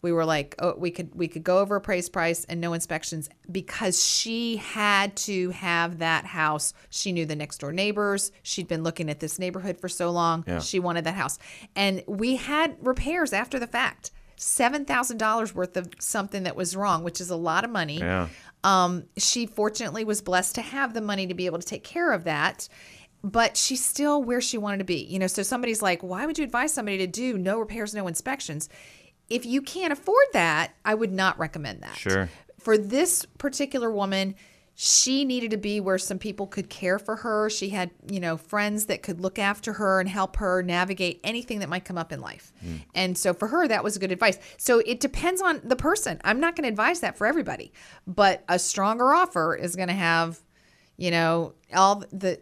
[0.03, 3.29] we were like oh we could we could go over appraised price and no inspections
[3.51, 6.73] because she had to have that house.
[6.91, 8.31] She knew the next door neighbors.
[8.43, 10.43] She'd been looking at this neighborhood for so long.
[10.45, 10.59] Yeah.
[10.59, 11.39] she wanted that house.
[11.75, 14.11] And we had repairs after the fact.
[14.37, 17.99] $7000 worth of something that was wrong which is a lot of money.
[17.99, 18.27] Yeah.
[18.63, 22.11] um, she fortunately was blessed to have the money to be able to take care
[22.11, 22.67] of that
[23.23, 25.27] but she's still where she wanted to be you know?
[25.27, 28.67] So somebody's like why would you advise somebody to do no repairs no inspections
[29.33, 31.95] if you can't afford that i would not recommend that.
[31.95, 32.29] Sure.
[32.59, 34.35] for this particular woman
[34.75, 37.49] she needed to be where some people could care for her.
[37.49, 41.59] She had you know friends that could look after her and help her navigate anything
[41.59, 42.51] that might come up in life.
[42.59, 42.77] Hmm.
[42.95, 44.39] And so for her that was good advice.
[44.57, 46.19] So it depends on the person.
[46.23, 47.71] I'm not going to advise that for everybody
[48.07, 50.41] but a stronger offer is going to have
[50.97, 52.39] you know all the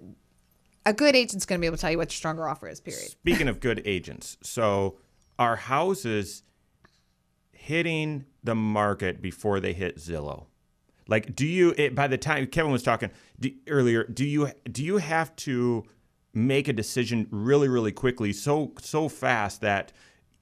[0.86, 2.80] a good agent's going to be able to tell you what your stronger offer is
[2.80, 3.10] period.
[3.10, 4.98] Speaking of good agents, so
[5.38, 6.44] our houses
[7.62, 10.46] hitting the market before they hit Zillow?
[11.08, 14.84] Like, do you it, by the time Kevin was talking do, earlier, do you do
[14.84, 15.84] you have to
[16.34, 19.92] make a decision really really quickly, so so fast that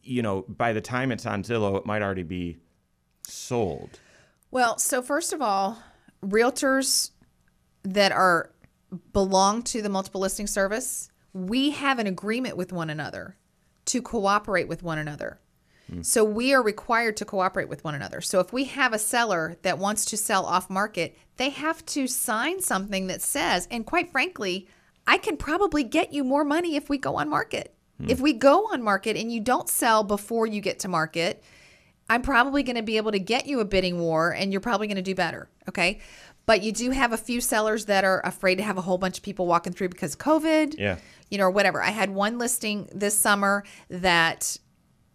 [0.02, 2.58] you know by the time it's on Zillow, it might already be
[3.24, 4.00] sold?
[4.52, 5.78] Well, so first of all,
[6.24, 7.12] realtors
[7.84, 8.52] that are
[9.12, 13.36] belong to the multiple listing service, we have an agreement with one another
[13.86, 15.40] to cooperate with one another.
[16.02, 18.21] So we are required to cooperate with one another.
[18.21, 22.08] So if we have a seller that wants to sell off market, they have to
[22.08, 24.67] sign something that says, and quite frankly,
[25.08, 27.73] I can probably get you more money if we go on market.
[27.99, 28.10] Hmm.
[28.10, 31.43] If we go on market and you don't sell before you get to market,
[32.10, 34.88] I'm probably going to be able to get you a bidding war and you're probably
[34.88, 35.49] going to do better.
[35.67, 35.99] Okay.
[36.45, 39.17] But you do have a few sellers that are afraid to have a whole bunch
[39.17, 40.75] of people walking through because COVID.
[40.78, 40.97] Yeah.
[41.30, 41.82] You know, or whatever.
[41.82, 44.58] I had one listing this summer that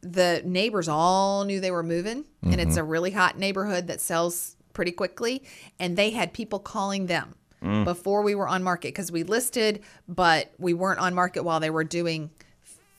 [0.05, 2.81] the neighbors all knew they were moving, and it's mm-hmm.
[2.81, 5.43] a really hot neighborhood that sells pretty quickly,
[5.79, 7.85] and they had people calling them mm.
[7.85, 11.71] before we were on market because we listed, but we weren't on market while they
[11.71, 12.31] were doing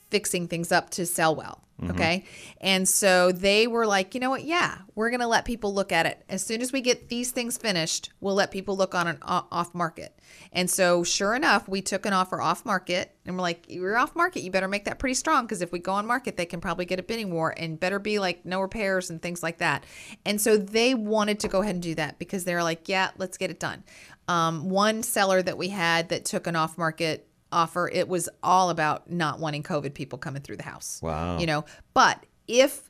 [0.09, 1.65] fixing things up to sell well.
[1.83, 2.23] Okay.
[2.61, 4.45] And so they were like, you know what?
[4.45, 6.23] Yeah, we're going to let people look at it.
[6.29, 9.75] As soon as we get these things finished, we'll let people look on an off
[9.75, 10.17] market.
[10.53, 14.15] And so, sure enough, we took an offer off market and we're like, you're off
[14.15, 14.41] market.
[14.41, 16.85] You better make that pretty strong because if we go on market, they can probably
[16.85, 19.83] get a bidding war and better be like no repairs and things like that.
[20.25, 23.37] And so they wanted to go ahead and do that because they're like, yeah, let's
[23.37, 23.83] get it done.
[24.29, 28.69] Um, one seller that we had that took an off market offer, it was all
[28.69, 30.99] about not wanting COVID people coming through the house.
[31.01, 31.39] Wow.
[31.39, 32.89] You know, but if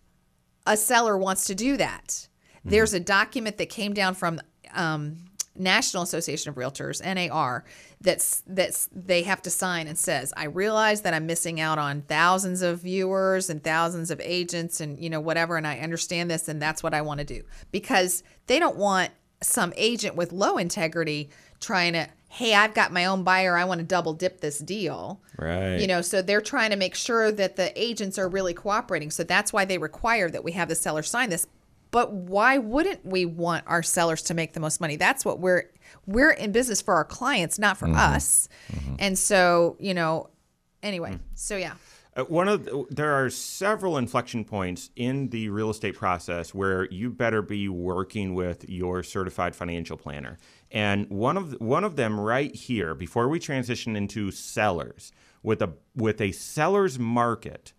[0.66, 2.28] a seller wants to do that,
[2.66, 4.42] there's a document that came down from
[4.74, 5.18] um,
[5.56, 7.64] National Association of Realtors (NAR)
[8.02, 12.02] that's that's they have to sign and says, "I realize that I'm missing out on
[12.02, 16.48] thousands of viewers and thousands of agents and you know whatever, and I understand this,
[16.48, 20.58] and that's what I want to do because they don't want some agent with low
[20.58, 23.56] integrity trying to." Hey, I've got my own buyer.
[23.56, 25.22] I want to double dip this deal.
[25.38, 25.78] Right.
[25.78, 29.10] You know, so they're trying to make sure that the agents are really cooperating.
[29.10, 31.48] So that's why they require that we have the seller sign this.
[31.92, 34.98] But why wouldn't we want our sellers to make the most money?
[34.98, 35.70] That's what we're
[36.06, 37.96] we're in business for our clients, not for mm-hmm.
[37.96, 38.50] us.
[38.70, 38.96] Mm-hmm.
[39.00, 40.30] And so, you know,
[40.84, 41.20] anyway, mm.
[41.36, 41.76] so yeah.
[42.16, 46.86] Uh, one of the, there are several inflection points in the real estate process where
[46.92, 50.38] you better be working with your certified financial planner.
[50.76, 55.74] And one of one of them right here before we transition into sellers with a
[55.96, 57.72] with a seller's market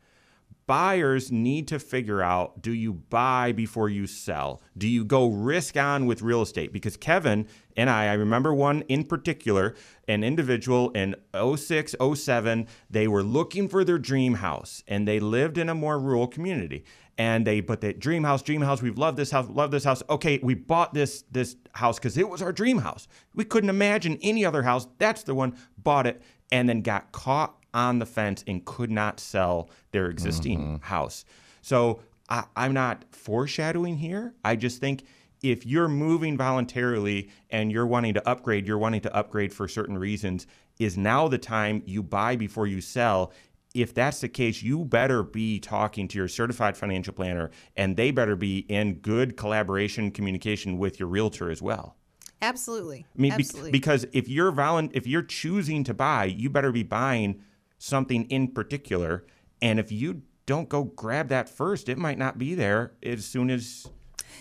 [0.66, 4.60] buyers need to figure out do you buy before you sell?
[4.76, 6.72] Do you go risk on with real estate?
[6.72, 9.74] Because Kevin and I, I remember one in particular,
[10.08, 15.58] an individual in 06, 07, they were looking for their dream house and they lived
[15.58, 16.84] in a more rural community.
[17.18, 20.02] And they, but that dream house, dream house, we've loved this house, love this house.
[20.10, 23.08] Okay, we bought this this house because it was our dream house.
[23.34, 24.86] We couldn't imagine any other house.
[24.98, 25.56] That's the one.
[25.78, 26.20] Bought it
[26.52, 30.84] and then got caught on the fence and could not sell their existing mm-hmm.
[30.84, 31.24] house.
[31.62, 34.34] So I, I'm not foreshadowing here.
[34.44, 35.04] I just think
[35.42, 39.98] if you're moving voluntarily and you're wanting to upgrade, you're wanting to upgrade for certain
[39.98, 40.46] reasons,
[40.78, 43.32] is now the time you buy before you sell.
[43.76, 48.10] If that's the case, you better be talking to your certified financial planner and they
[48.10, 51.96] better be in good collaboration communication with your realtor as well.
[52.40, 53.06] Absolutely.
[53.16, 56.82] I mean, be- because if you're volun- if you're choosing to buy, you better be
[56.82, 57.42] buying
[57.78, 59.24] something in particular.
[59.60, 63.50] And if you don't go grab that first, it might not be there as soon
[63.50, 63.88] as.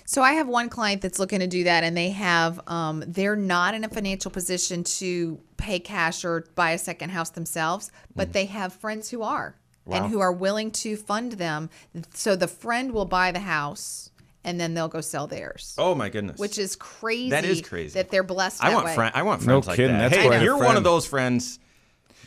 [0.05, 3.35] So I have one client that's looking to do that, and they have um, they're
[3.35, 8.29] not in a financial position to pay cash or buy a second house themselves, but
[8.29, 8.33] mm.
[8.33, 9.97] they have friends who are Wow.
[9.97, 11.69] and who are willing to fund them.
[12.15, 14.09] So the friend will buy the house,
[14.43, 16.39] and then they'll go sell theirs, Oh my goodness!
[16.39, 17.29] which is crazy.
[17.29, 17.93] That is crazy.
[17.93, 18.63] that they're blessed.
[18.63, 18.95] I that want way.
[18.95, 19.11] friend.
[19.15, 20.09] I want No friends like kidding, that.
[20.09, 21.59] that's hey, quite if a you're one of those friends,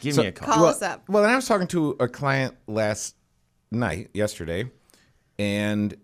[0.01, 0.47] give me a call.
[0.49, 1.09] Call well, us up.
[1.09, 3.17] Well, and I was talking to a client last
[3.73, 4.71] night, yesterday,
[5.39, 5.97] and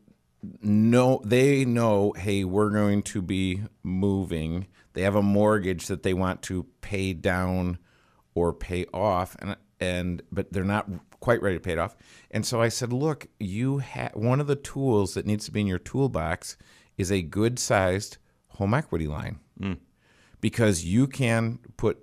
[0.60, 4.66] no, they know, hey, we're going to be moving.
[4.94, 7.78] They have a mortgage that they want to pay down
[8.34, 10.88] or pay off, and and but they're not
[11.20, 11.96] quite ready to pay it off.
[12.30, 15.60] And so I said, look, you have one of the tools that needs to be
[15.60, 16.56] in your toolbox
[16.98, 19.38] is a good sized home equity line
[20.40, 21.98] because you can put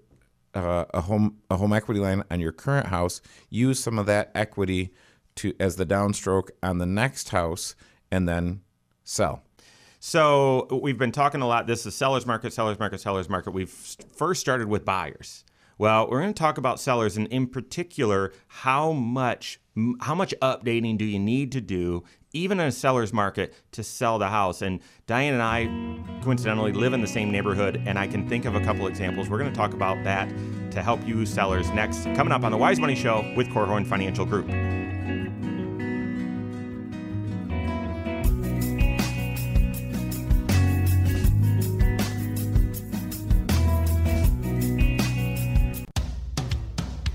[0.53, 4.31] uh, a home a home equity line on your current house, use some of that
[4.35, 4.93] equity
[5.35, 7.75] to as the downstroke on the next house,
[8.11, 8.61] and then
[9.03, 9.43] sell.
[10.03, 11.67] So we've been talking a lot.
[11.67, 13.51] This is sellers market, sellers market, sellers market.
[13.51, 15.43] We've first started with buyers.
[15.77, 19.59] Well, we're going to talk about sellers, and in particular, how much
[20.01, 24.17] how much updating do you need to do, even in a seller's market, to sell
[24.17, 24.63] the house?
[24.63, 25.65] And Diane and I,
[26.23, 29.29] coincidentally, live in the same neighborhood, and I can think of a couple examples.
[29.29, 30.29] We're going to talk about that
[30.71, 34.25] to help you sellers next, coming up on the Wise Money Show with Korhorn Financial
[34.25, 34.80] Group.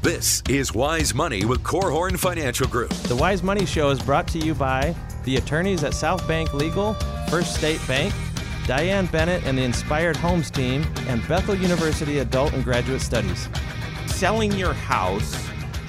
[0.07, 2.91] This is Wise Money with Korhorn Financial Group.
[2.91, 6.95] The Wise Money Show is brought to you by the attorneys at South Bank Legal,
[7.29, 8.15] First State Bank,
[8.69, 13.49] Diane Bennett and the Inspired Homes team, and Bethel University Adult and Graduate Studies.
[14.07, 15.35] selling your house,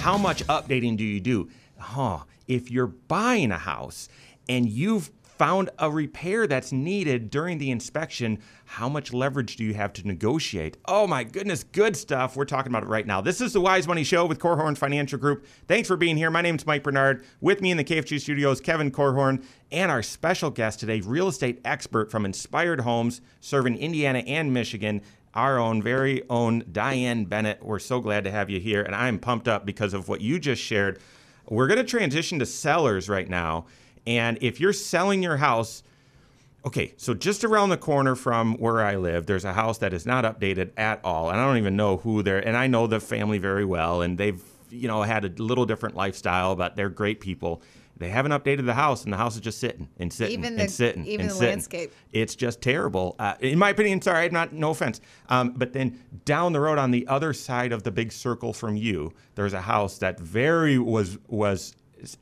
[0.00, 1.48] how much updating do you do?
[1.78, 4.08] Huh, if you're buying a house
[4.48, 8.40] and you've found a repair that's needed during the inspection.
[8.64, 10.76] How much leverage do you have to negotiate?
[10.86, 12.36] Oh my goodness, good stuff.
[12.36, 13.20] We're talking about it right now.
[13.20, 15.46] This is the Wise Money Show with Korhorn Financial Group.
[15.68, 16.30] Thanks for being here.
[16.30, 17.24] My name is Mike Bernard.
[17.40, 21.60] With me in the KFG studios, Kevin Korhorn, and our special guest today, real estate
[21.64, 25.02] expert from Inspired Homes, serving Indiana and Michigan
[25.34, 27.62] our own very own Diane Bennett.
[27.62, 30.40] We're so glad to have you here, and I'm pumped up because of what you
[30.40, 30.98] just shared.
[31.48, 33.66] We're going to transition to sellers right now.
[34.08, 35.82] And if you're selling your house,
[36.64, 40.06] okay, so just around the corner from where I live, there's a house that is
[40.06, 41.28] not updated at all.
[41.28, 44.16] And I don't even know who they're, and I know the family very well, and
[44.16, 47.60] they've, you know, had a little different lifestyle, but they're great people.
[47.98, 50.70] They haven't updated the house, and the house is just sitting and sitting Even and
[50.70, 51.48] sitting even and the sitting.
[51.50, 51.92] landscape.
[52.12, 54.00] It's just terrible, uh, in my opinion.
[54.00, 55.02] Sorry, I'm not no offense.
[55.28, 58.74] Um, but then down the road, on the other side of the big circle from
[58.74, 61.74] you, there's a house that very was was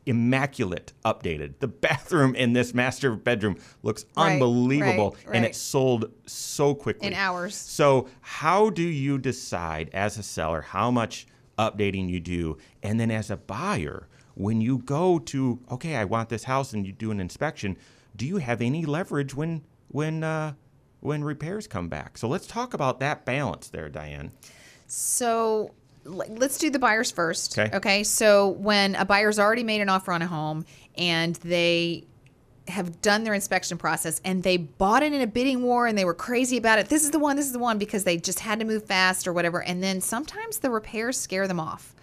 [0.07, 1.55] immaculate, updated.
[1.61, 7.09] The bathroom in this master bedroom looks Right, unbelievable, right, and it sold so quickly
[7.09, 7.55] In hours.
[7.55, 11.27] So, how do you decide as a seller how much
[11.59, 12.59] updating you do?
[12.83, 16.87] And then as a buyer, when you go to, okay, I want this house and
[16.87, 17.77] you do an inspection,
[18.15, 20.55] do you have any leverage when when uh,
[21.01, 22.19] when repairs come back?
[22.19, 24.33] So let's talk about that balance there, Diane.
[24.87, 25.73] So
[26.07, 27.59] let's do the buyers first.
[27.59, 27.77] Okay.
[27.77, 28.05] Okay.
[28.05, 30.65] So when a buyer's already made an offer on a home
[30.97, 32.07] and they
[32.69, 36.05] have done their inspection process and they bought it in a bidding war and they
[36.05, 36.89] were crazy about it.
[36.89, 39.29] This is the one, this is the one because they just had to move fast
[39.29, 39.63] or whatever.
[39.63, 41.95] And then sometimes the repairs scare them off.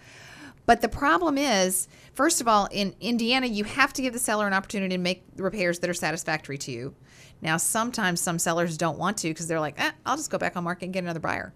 [0.66, 4.46] But the problem is, first of all, in Indiana, you have to give the seller
[4.46, 6.94] an opportunity to make repairs that are satisfactory to you.
[7.42, 10.56] Now, sometimes some sellers don't want to because they're like, eh, I'll just go back
[10.56, 11.52] on market and get another buyer.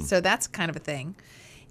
[0.00, 1.16] So that's kind of a thing.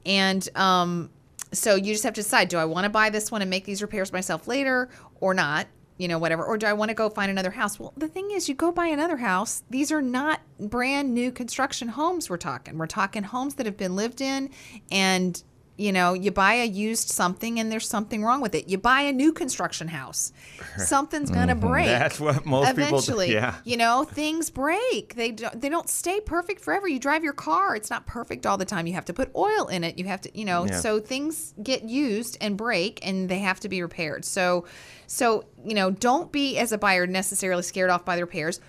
[0.05, 1.09] And um,
[1.51, 3.65] so you just have to decide do I want to buy this one and make
[3.65, 5.67] these repairs myself later or not?
[5.97, 6.43] You know, whatever.
[6.43, 7.79] Or do I want to go find another house?
[7.79, 9.63] Well, the thing is, you go buy another house.
[9.69, 12.77] These are not brand new construction homes we're talking.
[12.77, 14.49] We're talking homes that have been lived in
[14.89, 15.43] and
[15.81, 18.69] you know, you buy a used something and there's something wrong with it.
[18.69, 20.31] You buy a new construction house,
[20.77, 21.87] something's gonna break.
[21.87, 21.99] Mm-hmm.
[21.99, 23.33] That's what most people do, eventually.
[23.33, 23.55] yeah.
[23.63, 25.15] You know, things break.
[25.15, 26.87] They don't, they don't stay perfect forever.
[26.87, 28.85] You drive your car; it's not perfect all the time.
[28.87, 29.97] You have to put oil in it.
[29.97, 30.79] You have to, you know, Yeah.
[30.79, 34.23] so things get used and break, and they have to be repaired.
[34.23, 34.65] So,
[35.07, 38.59] so you know, don't be as a buyer necessarily scared off by the repairs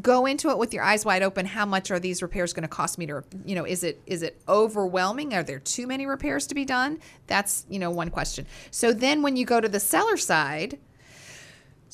[0.00, 2.68] go into it with your eyes wide open how much are these repairs going to
[2.68, 6.46] cost me to you know is it is it overwhelming are there too many repairs
[6.46, 9.80] to be done that's you know one question so then when you go to the
[9.80, 10.78] seller side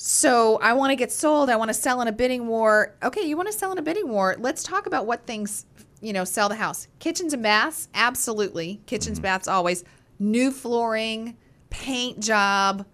[0.00, 1.50] so I want to get sold.
[1.50, 2.94] I want to sell in a bidding war.
[3.02, 4.36] Okay, you want to sell in a bidding war.
[4.38, 5.66] Let's talk about what things,
[6.00, 6.86] you know, sell the house.
[7.00, 8.80] Kitchens and baths, absolutely.
[8.86, 9.24] Kitchens, mm-hmm.
[9.24, 9.82] baths, always.
[10.20, 11.36] New flooring,
[11.70, 12.86] paint job,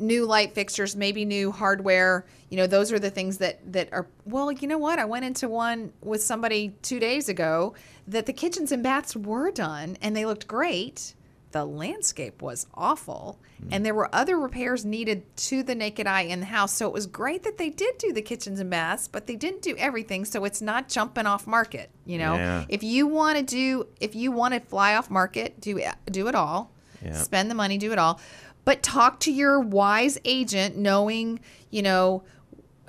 [0.00, 2.26] new light fixtures, maybe new hardware.
[2.48, 4.06] You know, those are the things that that are.
[4.24, 4.98] Well, you know what?
[4.98, 7.74] I went into one with somebody two days ago
[8.06, 11.14] that the kitchens and baths were done and they looked great.
[11.52, 13.68] The landscape was awful, hmm.
[13.72, 16.72] and there were other repairs needed to the naked eye in the house.
[16.74, 19.62] So it was great that they did do the kitchens and baths, but they didn't
[19.62, 20.24] do everything.
[20.24, 21.90] So it's not jumping off market.
[22.04, 22.64] You know, Yeah.
[22.68, 25.80] if you want to do, if you want to fly off market, do
[26.10, 26.72] do it all.
[27.02, 27.14] Yeah.
[27.14, 28.20] Spend the money, do it all.
[28.64, 32.24] But talk to your wise agent, knowing you know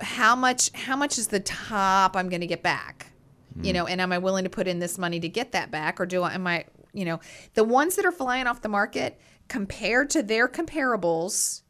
[0.00, 3.12] how much how much is the top I'm going to get back.
[3.60, 3.90] You know, hmm.
[3.92, 6.22] and am I willing to put in this money to get that back, or do
[6.22, 7.20] I am I you know
[7.54, 11.62] the ones that are flying off the market compared to their comparables?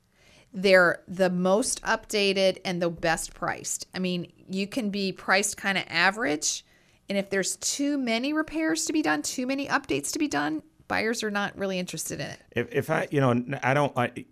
[0.53, 3.87] they're the most updated and the best priced.
[3.95, 6.65] I mean, you can be priced kind of average,
[7.09, 10.63] and if there's too many repairs to be done, too many updates to be done,
[10.89, 12.41] buyers are not really interested in it.
[12.53, 14.25] if, if I, you know, I don't, I,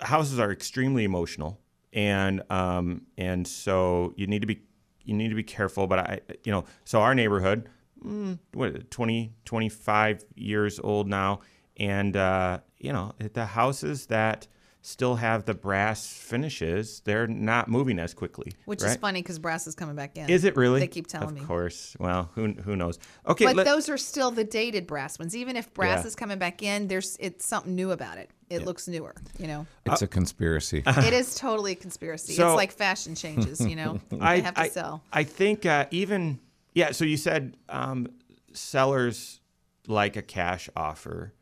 [0.00, 1.60] houses are extremely emotional
[1.92, 4.62] and, um, and so you need to be,
[5.04, 7.68] you need to be careful, but I, you know, so our neighborhood,
[8.04, 11.40] mm, what, 20, 25 years old now.
[11.76, 14.46] And, uh, you know, the houses that
[14.82, 18.52] still have the brass finishes, they're not moving as quickly.
[18.64, 20.30] Which is funny because brass is coming back in.
[20.30, 20.80] Is it really?
[20.80, 21.40] They keep telling of me.
[21.40, 21.96] Of course.
[22.00, 22.98] Well, who, who knows?
[23.26, 23.44] Okay.
[23.44, 25.36] But let- those are still the dated brass ones.
[25.36, 26.08] Even if brass Yeah.
[26.08, 28.30] is coming back in, there's it's something new about it.
[28.48, 29.14] It looks newer.
[29.38, 30.82] You know, It's a conspiracy.
[30.86, 32.32] it is totally a conspiracy.
[32.32, 33.60] So- it's like fashion changes.
[33.60, 35.02] You know, I they have to I, sell.
[35.12, 36.40] I think uh, even
[36.74, 36.92] yeah.
[36.92, 38.08] So you said um,
[38.52, 39.40] sellers
[39.86, 41.32] like a cash offer.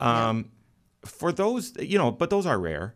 [0.00, 0.50] Um,
[1.04, 2.94] For those, you know, but those are rare.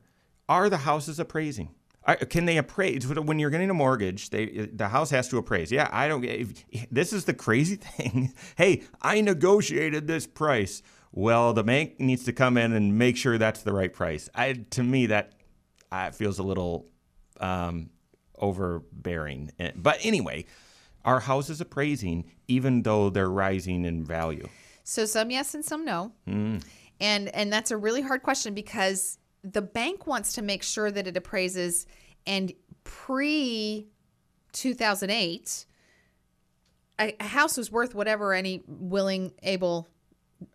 [0.48, 1.70] Are the houses appraising?
[2.04, 4.30] Are, can they appraise when you're getting a mortgage?
[4.30, 5.70] They the house has to appraise.
[5.70, 6.24] Yeah, I don't.
[6.24, 8.32] If, this is the crazy thing.
[8.56, 10.82] hey, I negotiated this price.
[11.12, 14.28] Well, the bank needs to come in and make sure that's the right price.
[14.34, 15.34] I to me that
[15.92, 16.88] uh, feels a little
[17.40, 17.90] um,
[18.56, 19.52] overbearing.
[19.58, 20.44] Eh, But anyway,
[21.04, 24.48] our house is appraising even though they're rising in value.
[24.84, 26.12] So some yes and some no.
[26.28, 26.62] Mm.
[27.02, 31.06] And and that's a really hard question because the bank wants to make sure that
[31.06, 31.86] it appraises
[32.26, 32.52] and
[32.84, 33.88] pre
[34.52, 35.66] 2008
[37.00, 39.88] a, a house was worth whatever any willing able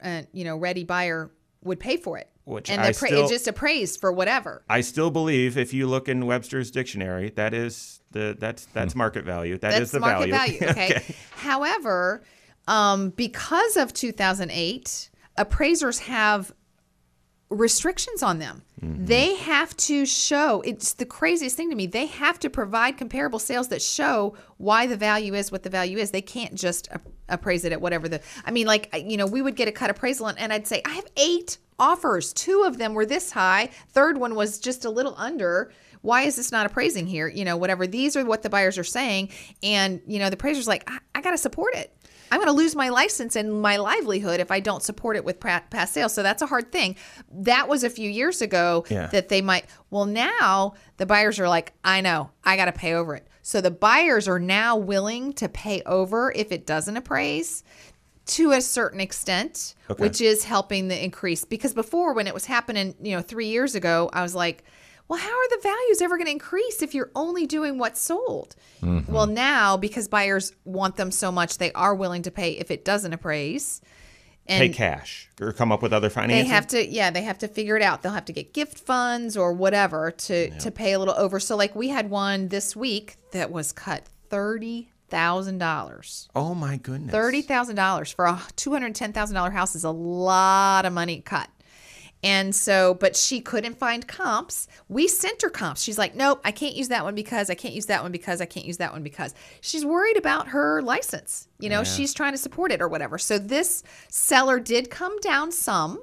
[0.01, 1.31] uh, you know ready buyer
[1.63, 2.29] would pay for it.
[2.45, 4.63] Which and I the appra- still- it just appraised for whatever.
[4.69, 9.25] I still believe if you look in Webster's dictionary, that is the that's that's market
[9.25, 9.57] value.
[9.57, 10.59] That is That's the market value.
[10.59, 10.71] value.
[10.71, 11.15] Okay.
[11.31, 12.23] However,
[12.67, 16.51] um, because of 2008, appraisers have
[17.49, 18.61] restrictions on them.
[18.81, 19.05] Mm-hmm.
[19.05, 21.87] They have to show, it's the craziest thing to me.
[21.87, 25.97] They have to provide comparable sales that show why the value is what the value
[25.97, 26.11] is.
[26.11, 26.89] They can't just
[27.29, 29.89] appraise it at whatever the, I mean, like, you know, we would get a cut
[29.89, 32.33] appraisal and, and I'd say, I have eight offers.
[32.33, 35.71] Two of them were this high, third one was just a little under.
[36.01, 37.27] Why is this not appraising here?
[37.27, 37.87] You know, whatever.
[37.87, 39.29] These are what the buyers are saying.
[39.63, 41.93] And, you know, the appraiser's like, I, I got to support it.
[42.31, 45.39] I'm going to lose my license and my livelihood if I don't support it with
[45.39, 46.13] past sales.
[46.13, 46.95] So that's a hard thing.
[47.31, 49.07] That was a few years ago Yeah.
[49.07, 49.65] that they might.
[49.89, 53.27] Well, now the buyers are like, I know, I got to pay over it.
[53.41, 57.63] So the buyers are now willing to pay over if it doesn't appraise
[58.25, 60.03] to a certain extent, Okay.
[60.03, 61.45] which is helping the increase.
[61.45, 64.65] Because before, when it was happening, you know, three years ago, I was like,
[65.07, 68.55] well, how are the values ever going to increase if you're only doing what's sold?
[68.81, 69.11] Mm-hmm.
[69.11, 72.83] Well, now because buyers want them so much, they are willing to pay if it
[72.85, 73.81] doesn't appraise.
[74.49, 76.37] And Pay cash or come up with other financing.
[76.45, 78.01] they have to, yeah, they have to figure it out.
[78.01, 81.37] They'll have to get gift funds or whatever to to pay a little over.
[81.41, 86.29] So, like we had one this week that was cut thirty thousand dollars.
[86.33, 87.11] oh my goodness.
[87.11, 90.93] Thirty thousand dollars for a two hundred ten thousand dollar house is a lot of
[90.93, 91.49] money cut.
[92.23, 94.67] And so, but she couldn't find comps.
[94.89, 95.83] We sent her comps.
[95.83, 98.41] She's like, nope, I can't use that one because I can't use that one because
[98.41, 101.47] I can't use that one because she's worried about her license.
[101.59, 103.17] You know, she's trying to support it or whatever.
[103.17, 106.01] So this seller did come down some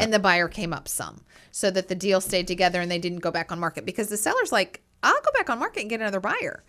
[0.00, 3.20] and the buyer came up some so that the deal stayed together and they didn't
[3.20, 6.00] go back on market because the seller's like, I'll go back on market and get
[6.00, 6.62] another buyer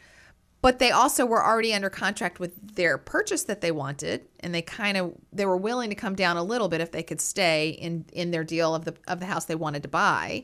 [0.65, 4.63] but they also were already under contract with their purchase that they wanted and they
[4.63, 7.69] kind of they were willing to come down a little bit if they could stay
[7.69, 10.43] in in their deal of the of the house they wanted to buy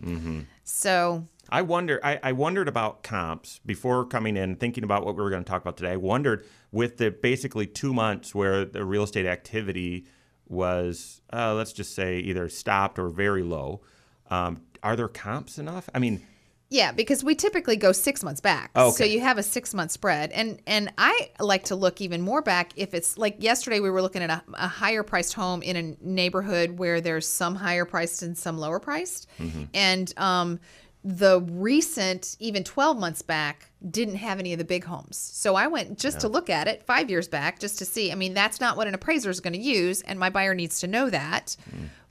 [0.63, 1.99] so I wonder.
[2.01, 5.49] I, I wondered about comps before coming in, thinking about what we were going to
[5.49, 5.91] talk about today.
[5.91, 10.05] I wondered with the basically two months where the real estate activity
[10.47, 13.81] was, uh, let's just say, either stopped or very low.
[14.29, 15.89] Um, are there comps enough?
[15.93, 16.25] I mean,
[16.71, 18.71] yeah because we typically go six months back.
[18.75, 18.95] Okay.
[18.95, 20.31] so you have a six month spread.
[20.31, 24.01] And and i like to look even more back if it's like yesterday we were
[24.01, 28.23] looking at a, a higher priced home in a neighborhood where there's some higher priced
[28.23, 29.27] and some lower priced.
[29.73, 30.59] And um
[31.03, 35.17] the recent even 12 months back didn't have any of the big homes.
[35.17, 38.11] So i went just to look at it five years back just to see.
[38.13, 40.79] I mean that's not what an appraiser is going to use and my buyer needs
[40.79, 41.57] to know that.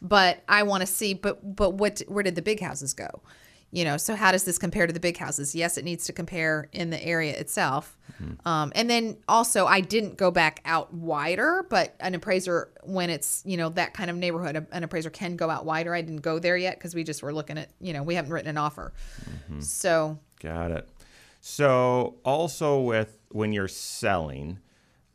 [0.02, 3.22] But i want to see but but what where did the big houses go
[3.72, 5.54] you know so how does this compare to the big houses?
[5.54, 7.96] Yes it needs to compare in the area itself.
[8.44, 13.42] Um, and then also i didn't go back out wider but an appraiser when it's
[13.46, 15.94] you know that kind of neighborhood an appraiser can go out wider.
[15.94, 18.32] I didn't go there yet because we just were looking at you know we haven't
[18.32, 18.92] written an offer.
[19.60, 20.88] So Got it.
[21.40, 24.58] So also with when you're selling,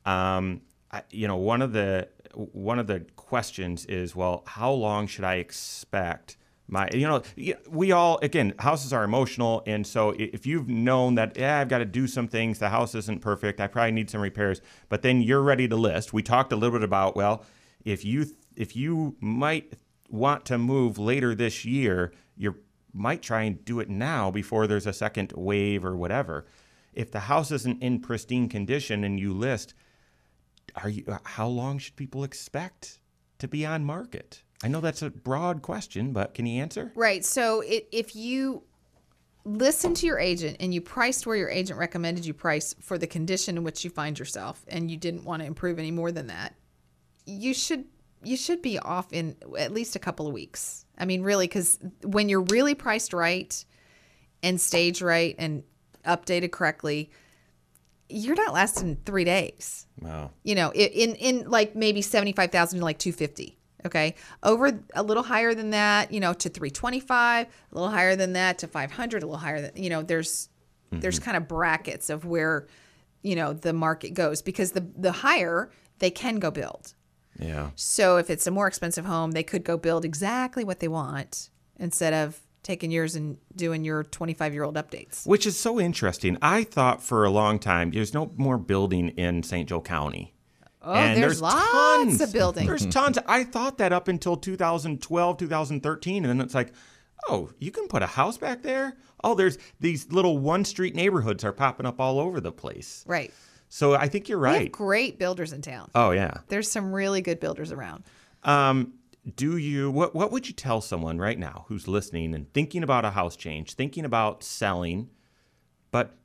[0.05, 5.07] um, I, you know, one of the one of the questions is, well, how long
[5.07, 6.37] should I expect
[6.67, 6.89] my?
[6.93, 7.21] You know,
[7.69, 11.79] we all again, houses are emotional, and so if you've known that, yeah, I've got
[11.79, 15.21] to do some things, the house isn't perfect, I probably need some repairs, but then
[15.21, 16.13] you're ready to list.
[16.13, 17.43] We talked a little bit about, well,
[17.83, 19.73] if you if you might
[20.09, 22.55] want to move later this year, you
[22.93, 26.45] might try and do it now before there's a second wave or whatever.
[26.93, 29.73] If the house isn't in pristine condition and you list,
[30.75, 32.99] are you how long should people expect
[33.39, 34.43] to be on market?
[34.63, 36.91] I know that's a broad question, but can you answer?
[36.95, 37.23] Right.
[37.25, 38.63] So it, if you
[39.43, 43.05] listen to your agent and you priced where your agent recommended you price for the
[43.05, 46.27] condition in which you find yourself, and you didn't want to improve any more than
[46.27, 46.55] that,
[47.25, 47.85] you should
[48.23, 50.85] you should be off in at least a couple of weeks.
[50.97, 53.63] I mean, really, because when you're really priced right
[54.41, 55.63] and staged right and
[56.05, 57.11] updated correctly,
[58.09, 60.31] you're not lasting three days Wow.
[60.43, 63.59] you know, in in like maybe seventy five thousand to like two fifty.
[63.85, 67.91] Okay, over a little higher than that, you know, to three twenty five, a little
[67.91, 70.01] higher than that to five hundred, a little higher than you know.
[70.01, 70.49] There's
[70.91, 71.25] there's mm-hmm.
[71.25, 72.67] kind of brackets of where
[73.21, 76.93] you know the market goes because the the higher they can go build.
[77.39, 77.71] Yeah.
[77.75, 81.49] So if it's a more expensive home, they could go build exactly what they want
[81.77, 85.25] instead of taking yours and doing your 25 year old updates.
[85.27, 86.37] Which is so interesting.
[86.41, 89.69] I thought for a long time there's no more building in St.
[89.69, 90.34] Joe County.
[90.85, 92.21] Oh, there's, lots tons.
[92.21, 92.67] of buildings.
[92.67, 93.17] There's tons.
[93.27, 96.73] I thought that up until 2012, 2013, and then it's like,
[97.27, 98.95] oh, you can put a house back there.
[99.23, 103.03] Oh, there's these little one street neighborhoods are popping up all over the place.
[103.07, 103.33] right.
[103.67, 104.71] So I think you're right.
[104.71, 105.89] great builders in town.
[105.95, 106.37] Oh yeah.
[106.47, 108.03] There's some really good builders around.
[108.43, 108.93] Um,
[109.35, 113.05] do you what what would you tell someone right now who's listening and thinking about
[113.05, 115.09] a house change, thinking about selling,
[115.91, 116.15] but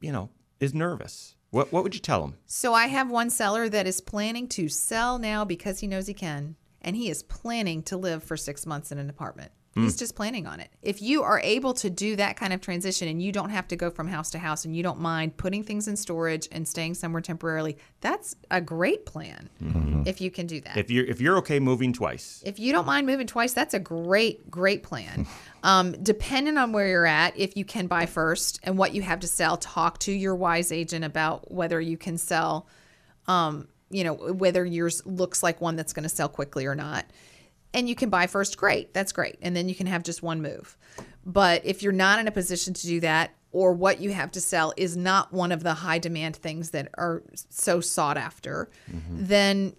[0.00, 0.30] you know,
[0.60, 1.35] is nervous?
[1.50, 2.36] What what would you tell them?
[2.46, 6.14] So I have one seller that is planning to sell now because he knows he
[6.14, 9.52] can, and he is planning to live for six months in an apartment.
[9.76, 10.70] He's just planning on it.
[10.82, 13.76] If you are able to do that kind of transition and you don't have to
[13.76, 16.94] go from house to house and you don't mind putting things in storage and staying
[16.94, 19.50] somewhere temporarily, that's a great plan
[20.06, 20.76] if you can do that.
[20.78, 23.78] If you're if you're okay moving twice, If you don't mind moving twice, that's a
[23.78, 25.26] great, great plan.
[25.62, 29.18] Um, depending on where you're at, if you can buy first and what you have
[29.20, 32.68] to sell, talk to your wise agent about whether you can sell,
[33.26, 37.06] um, you know, whether yours looks like one that's going to sell quickly or not.
[37.74, 39.36] And you can buy first, great, that's great.
[39.42, 40.76] And then you can have just one move.
[41.24, 44.40] But if you're not in a position to do that, or what you have to
[44.40, 48.68] sell is not one of the high demand things that are so sought after,
[49.10, 49.74] then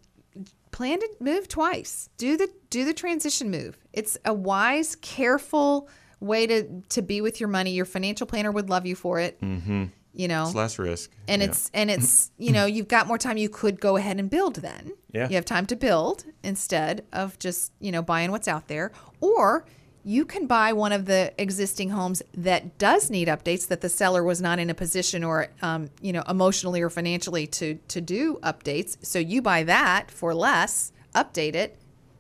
[0.72, 2.10] plan to move twice.
[2.18, 3.78] Do the do the transition move.
[3.94, 7.72] It's a wise, careful way to to be with your money.
[7.72, 9.40] Your financial planner would love you for it.
[9.42, 9.86] Mm-hmm.
[10.14, 11.12] You know, it's less risk.
[11.28, 11.50] and Yeah.
[11.50, 13.38] it's and it's you know you've got more time.
[13.38, 14.92] You could go ahead and build then.
[15.12, 15.28] Yeah.
[15.30, 18.92] You have time to build instead of just you know buying what's out there,
[19.22, 19.66] or
[20.04, 24.24] you can buy one of the existing homes that does need updates that the seller
[24.24, 28.40] was not in a position or um, you know emotionally or financially to to do
[28.42, 28.98] updates.
[29.06, 31.78] So you buy that for less, update it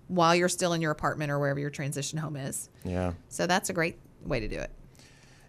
[0.07, 2.69] while you're still in your apartment or wherever your transition home is.
[2.85, 3.13] yeah.
[3.29, 4.69] So that's a great way to do it.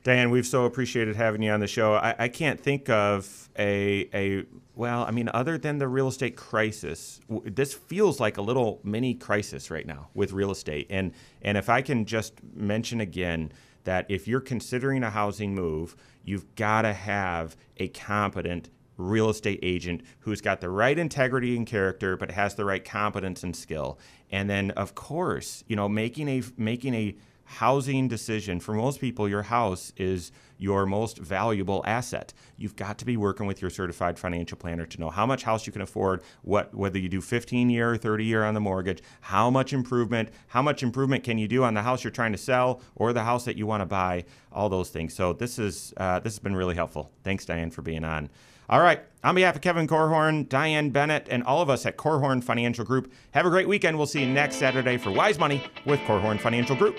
[0.09, 1.93] Diane, we've so appreciated having you on the show.
[1.93, 6.35] I, I can't think of a a well, I mean, other than the real estate
[6.35, 10.87] crisis, w- this feels like a little mini crisis right now with real estate.
[10.89, 13.53] And and if I can just mention again
[13.85, 15.95] that if you're considering a housing move,
[16.25, 21.67] you've got to have a competent real estate agent who's got the right integrity and
[21.67, 23.99] character but has the right competence and skill.
[24.31, 27.15] And then of course, you know, making a making a
[27.49, 33.07] housing decision for most people your house is your most valuable asset you've got to
[33.07, 36.23] be working with your certified financial planner to know how much house you can afford
[36.43, 40.29] what whether you do 15 year or 30 year on the mortgage how much improvement
[40.49, 43.25] how much improvement can you do on the house you're trying to sell or the
[43.25, 46.39] house that you want to buy all those things so this is uh, this has
[46.39, 48.29] been really helpful thanks diane for being on
[48.71, 49.01] all right.
[49.25, 53.11] On behalf of Kevin Korhorn, Diane Bennett, and all of us at Korhorn Financial Group,
[53.31, 53.97] have a great weekend.
[53.97, 56.99] We'll see you next Saturday for Wise Money with Korhorn Financial Group.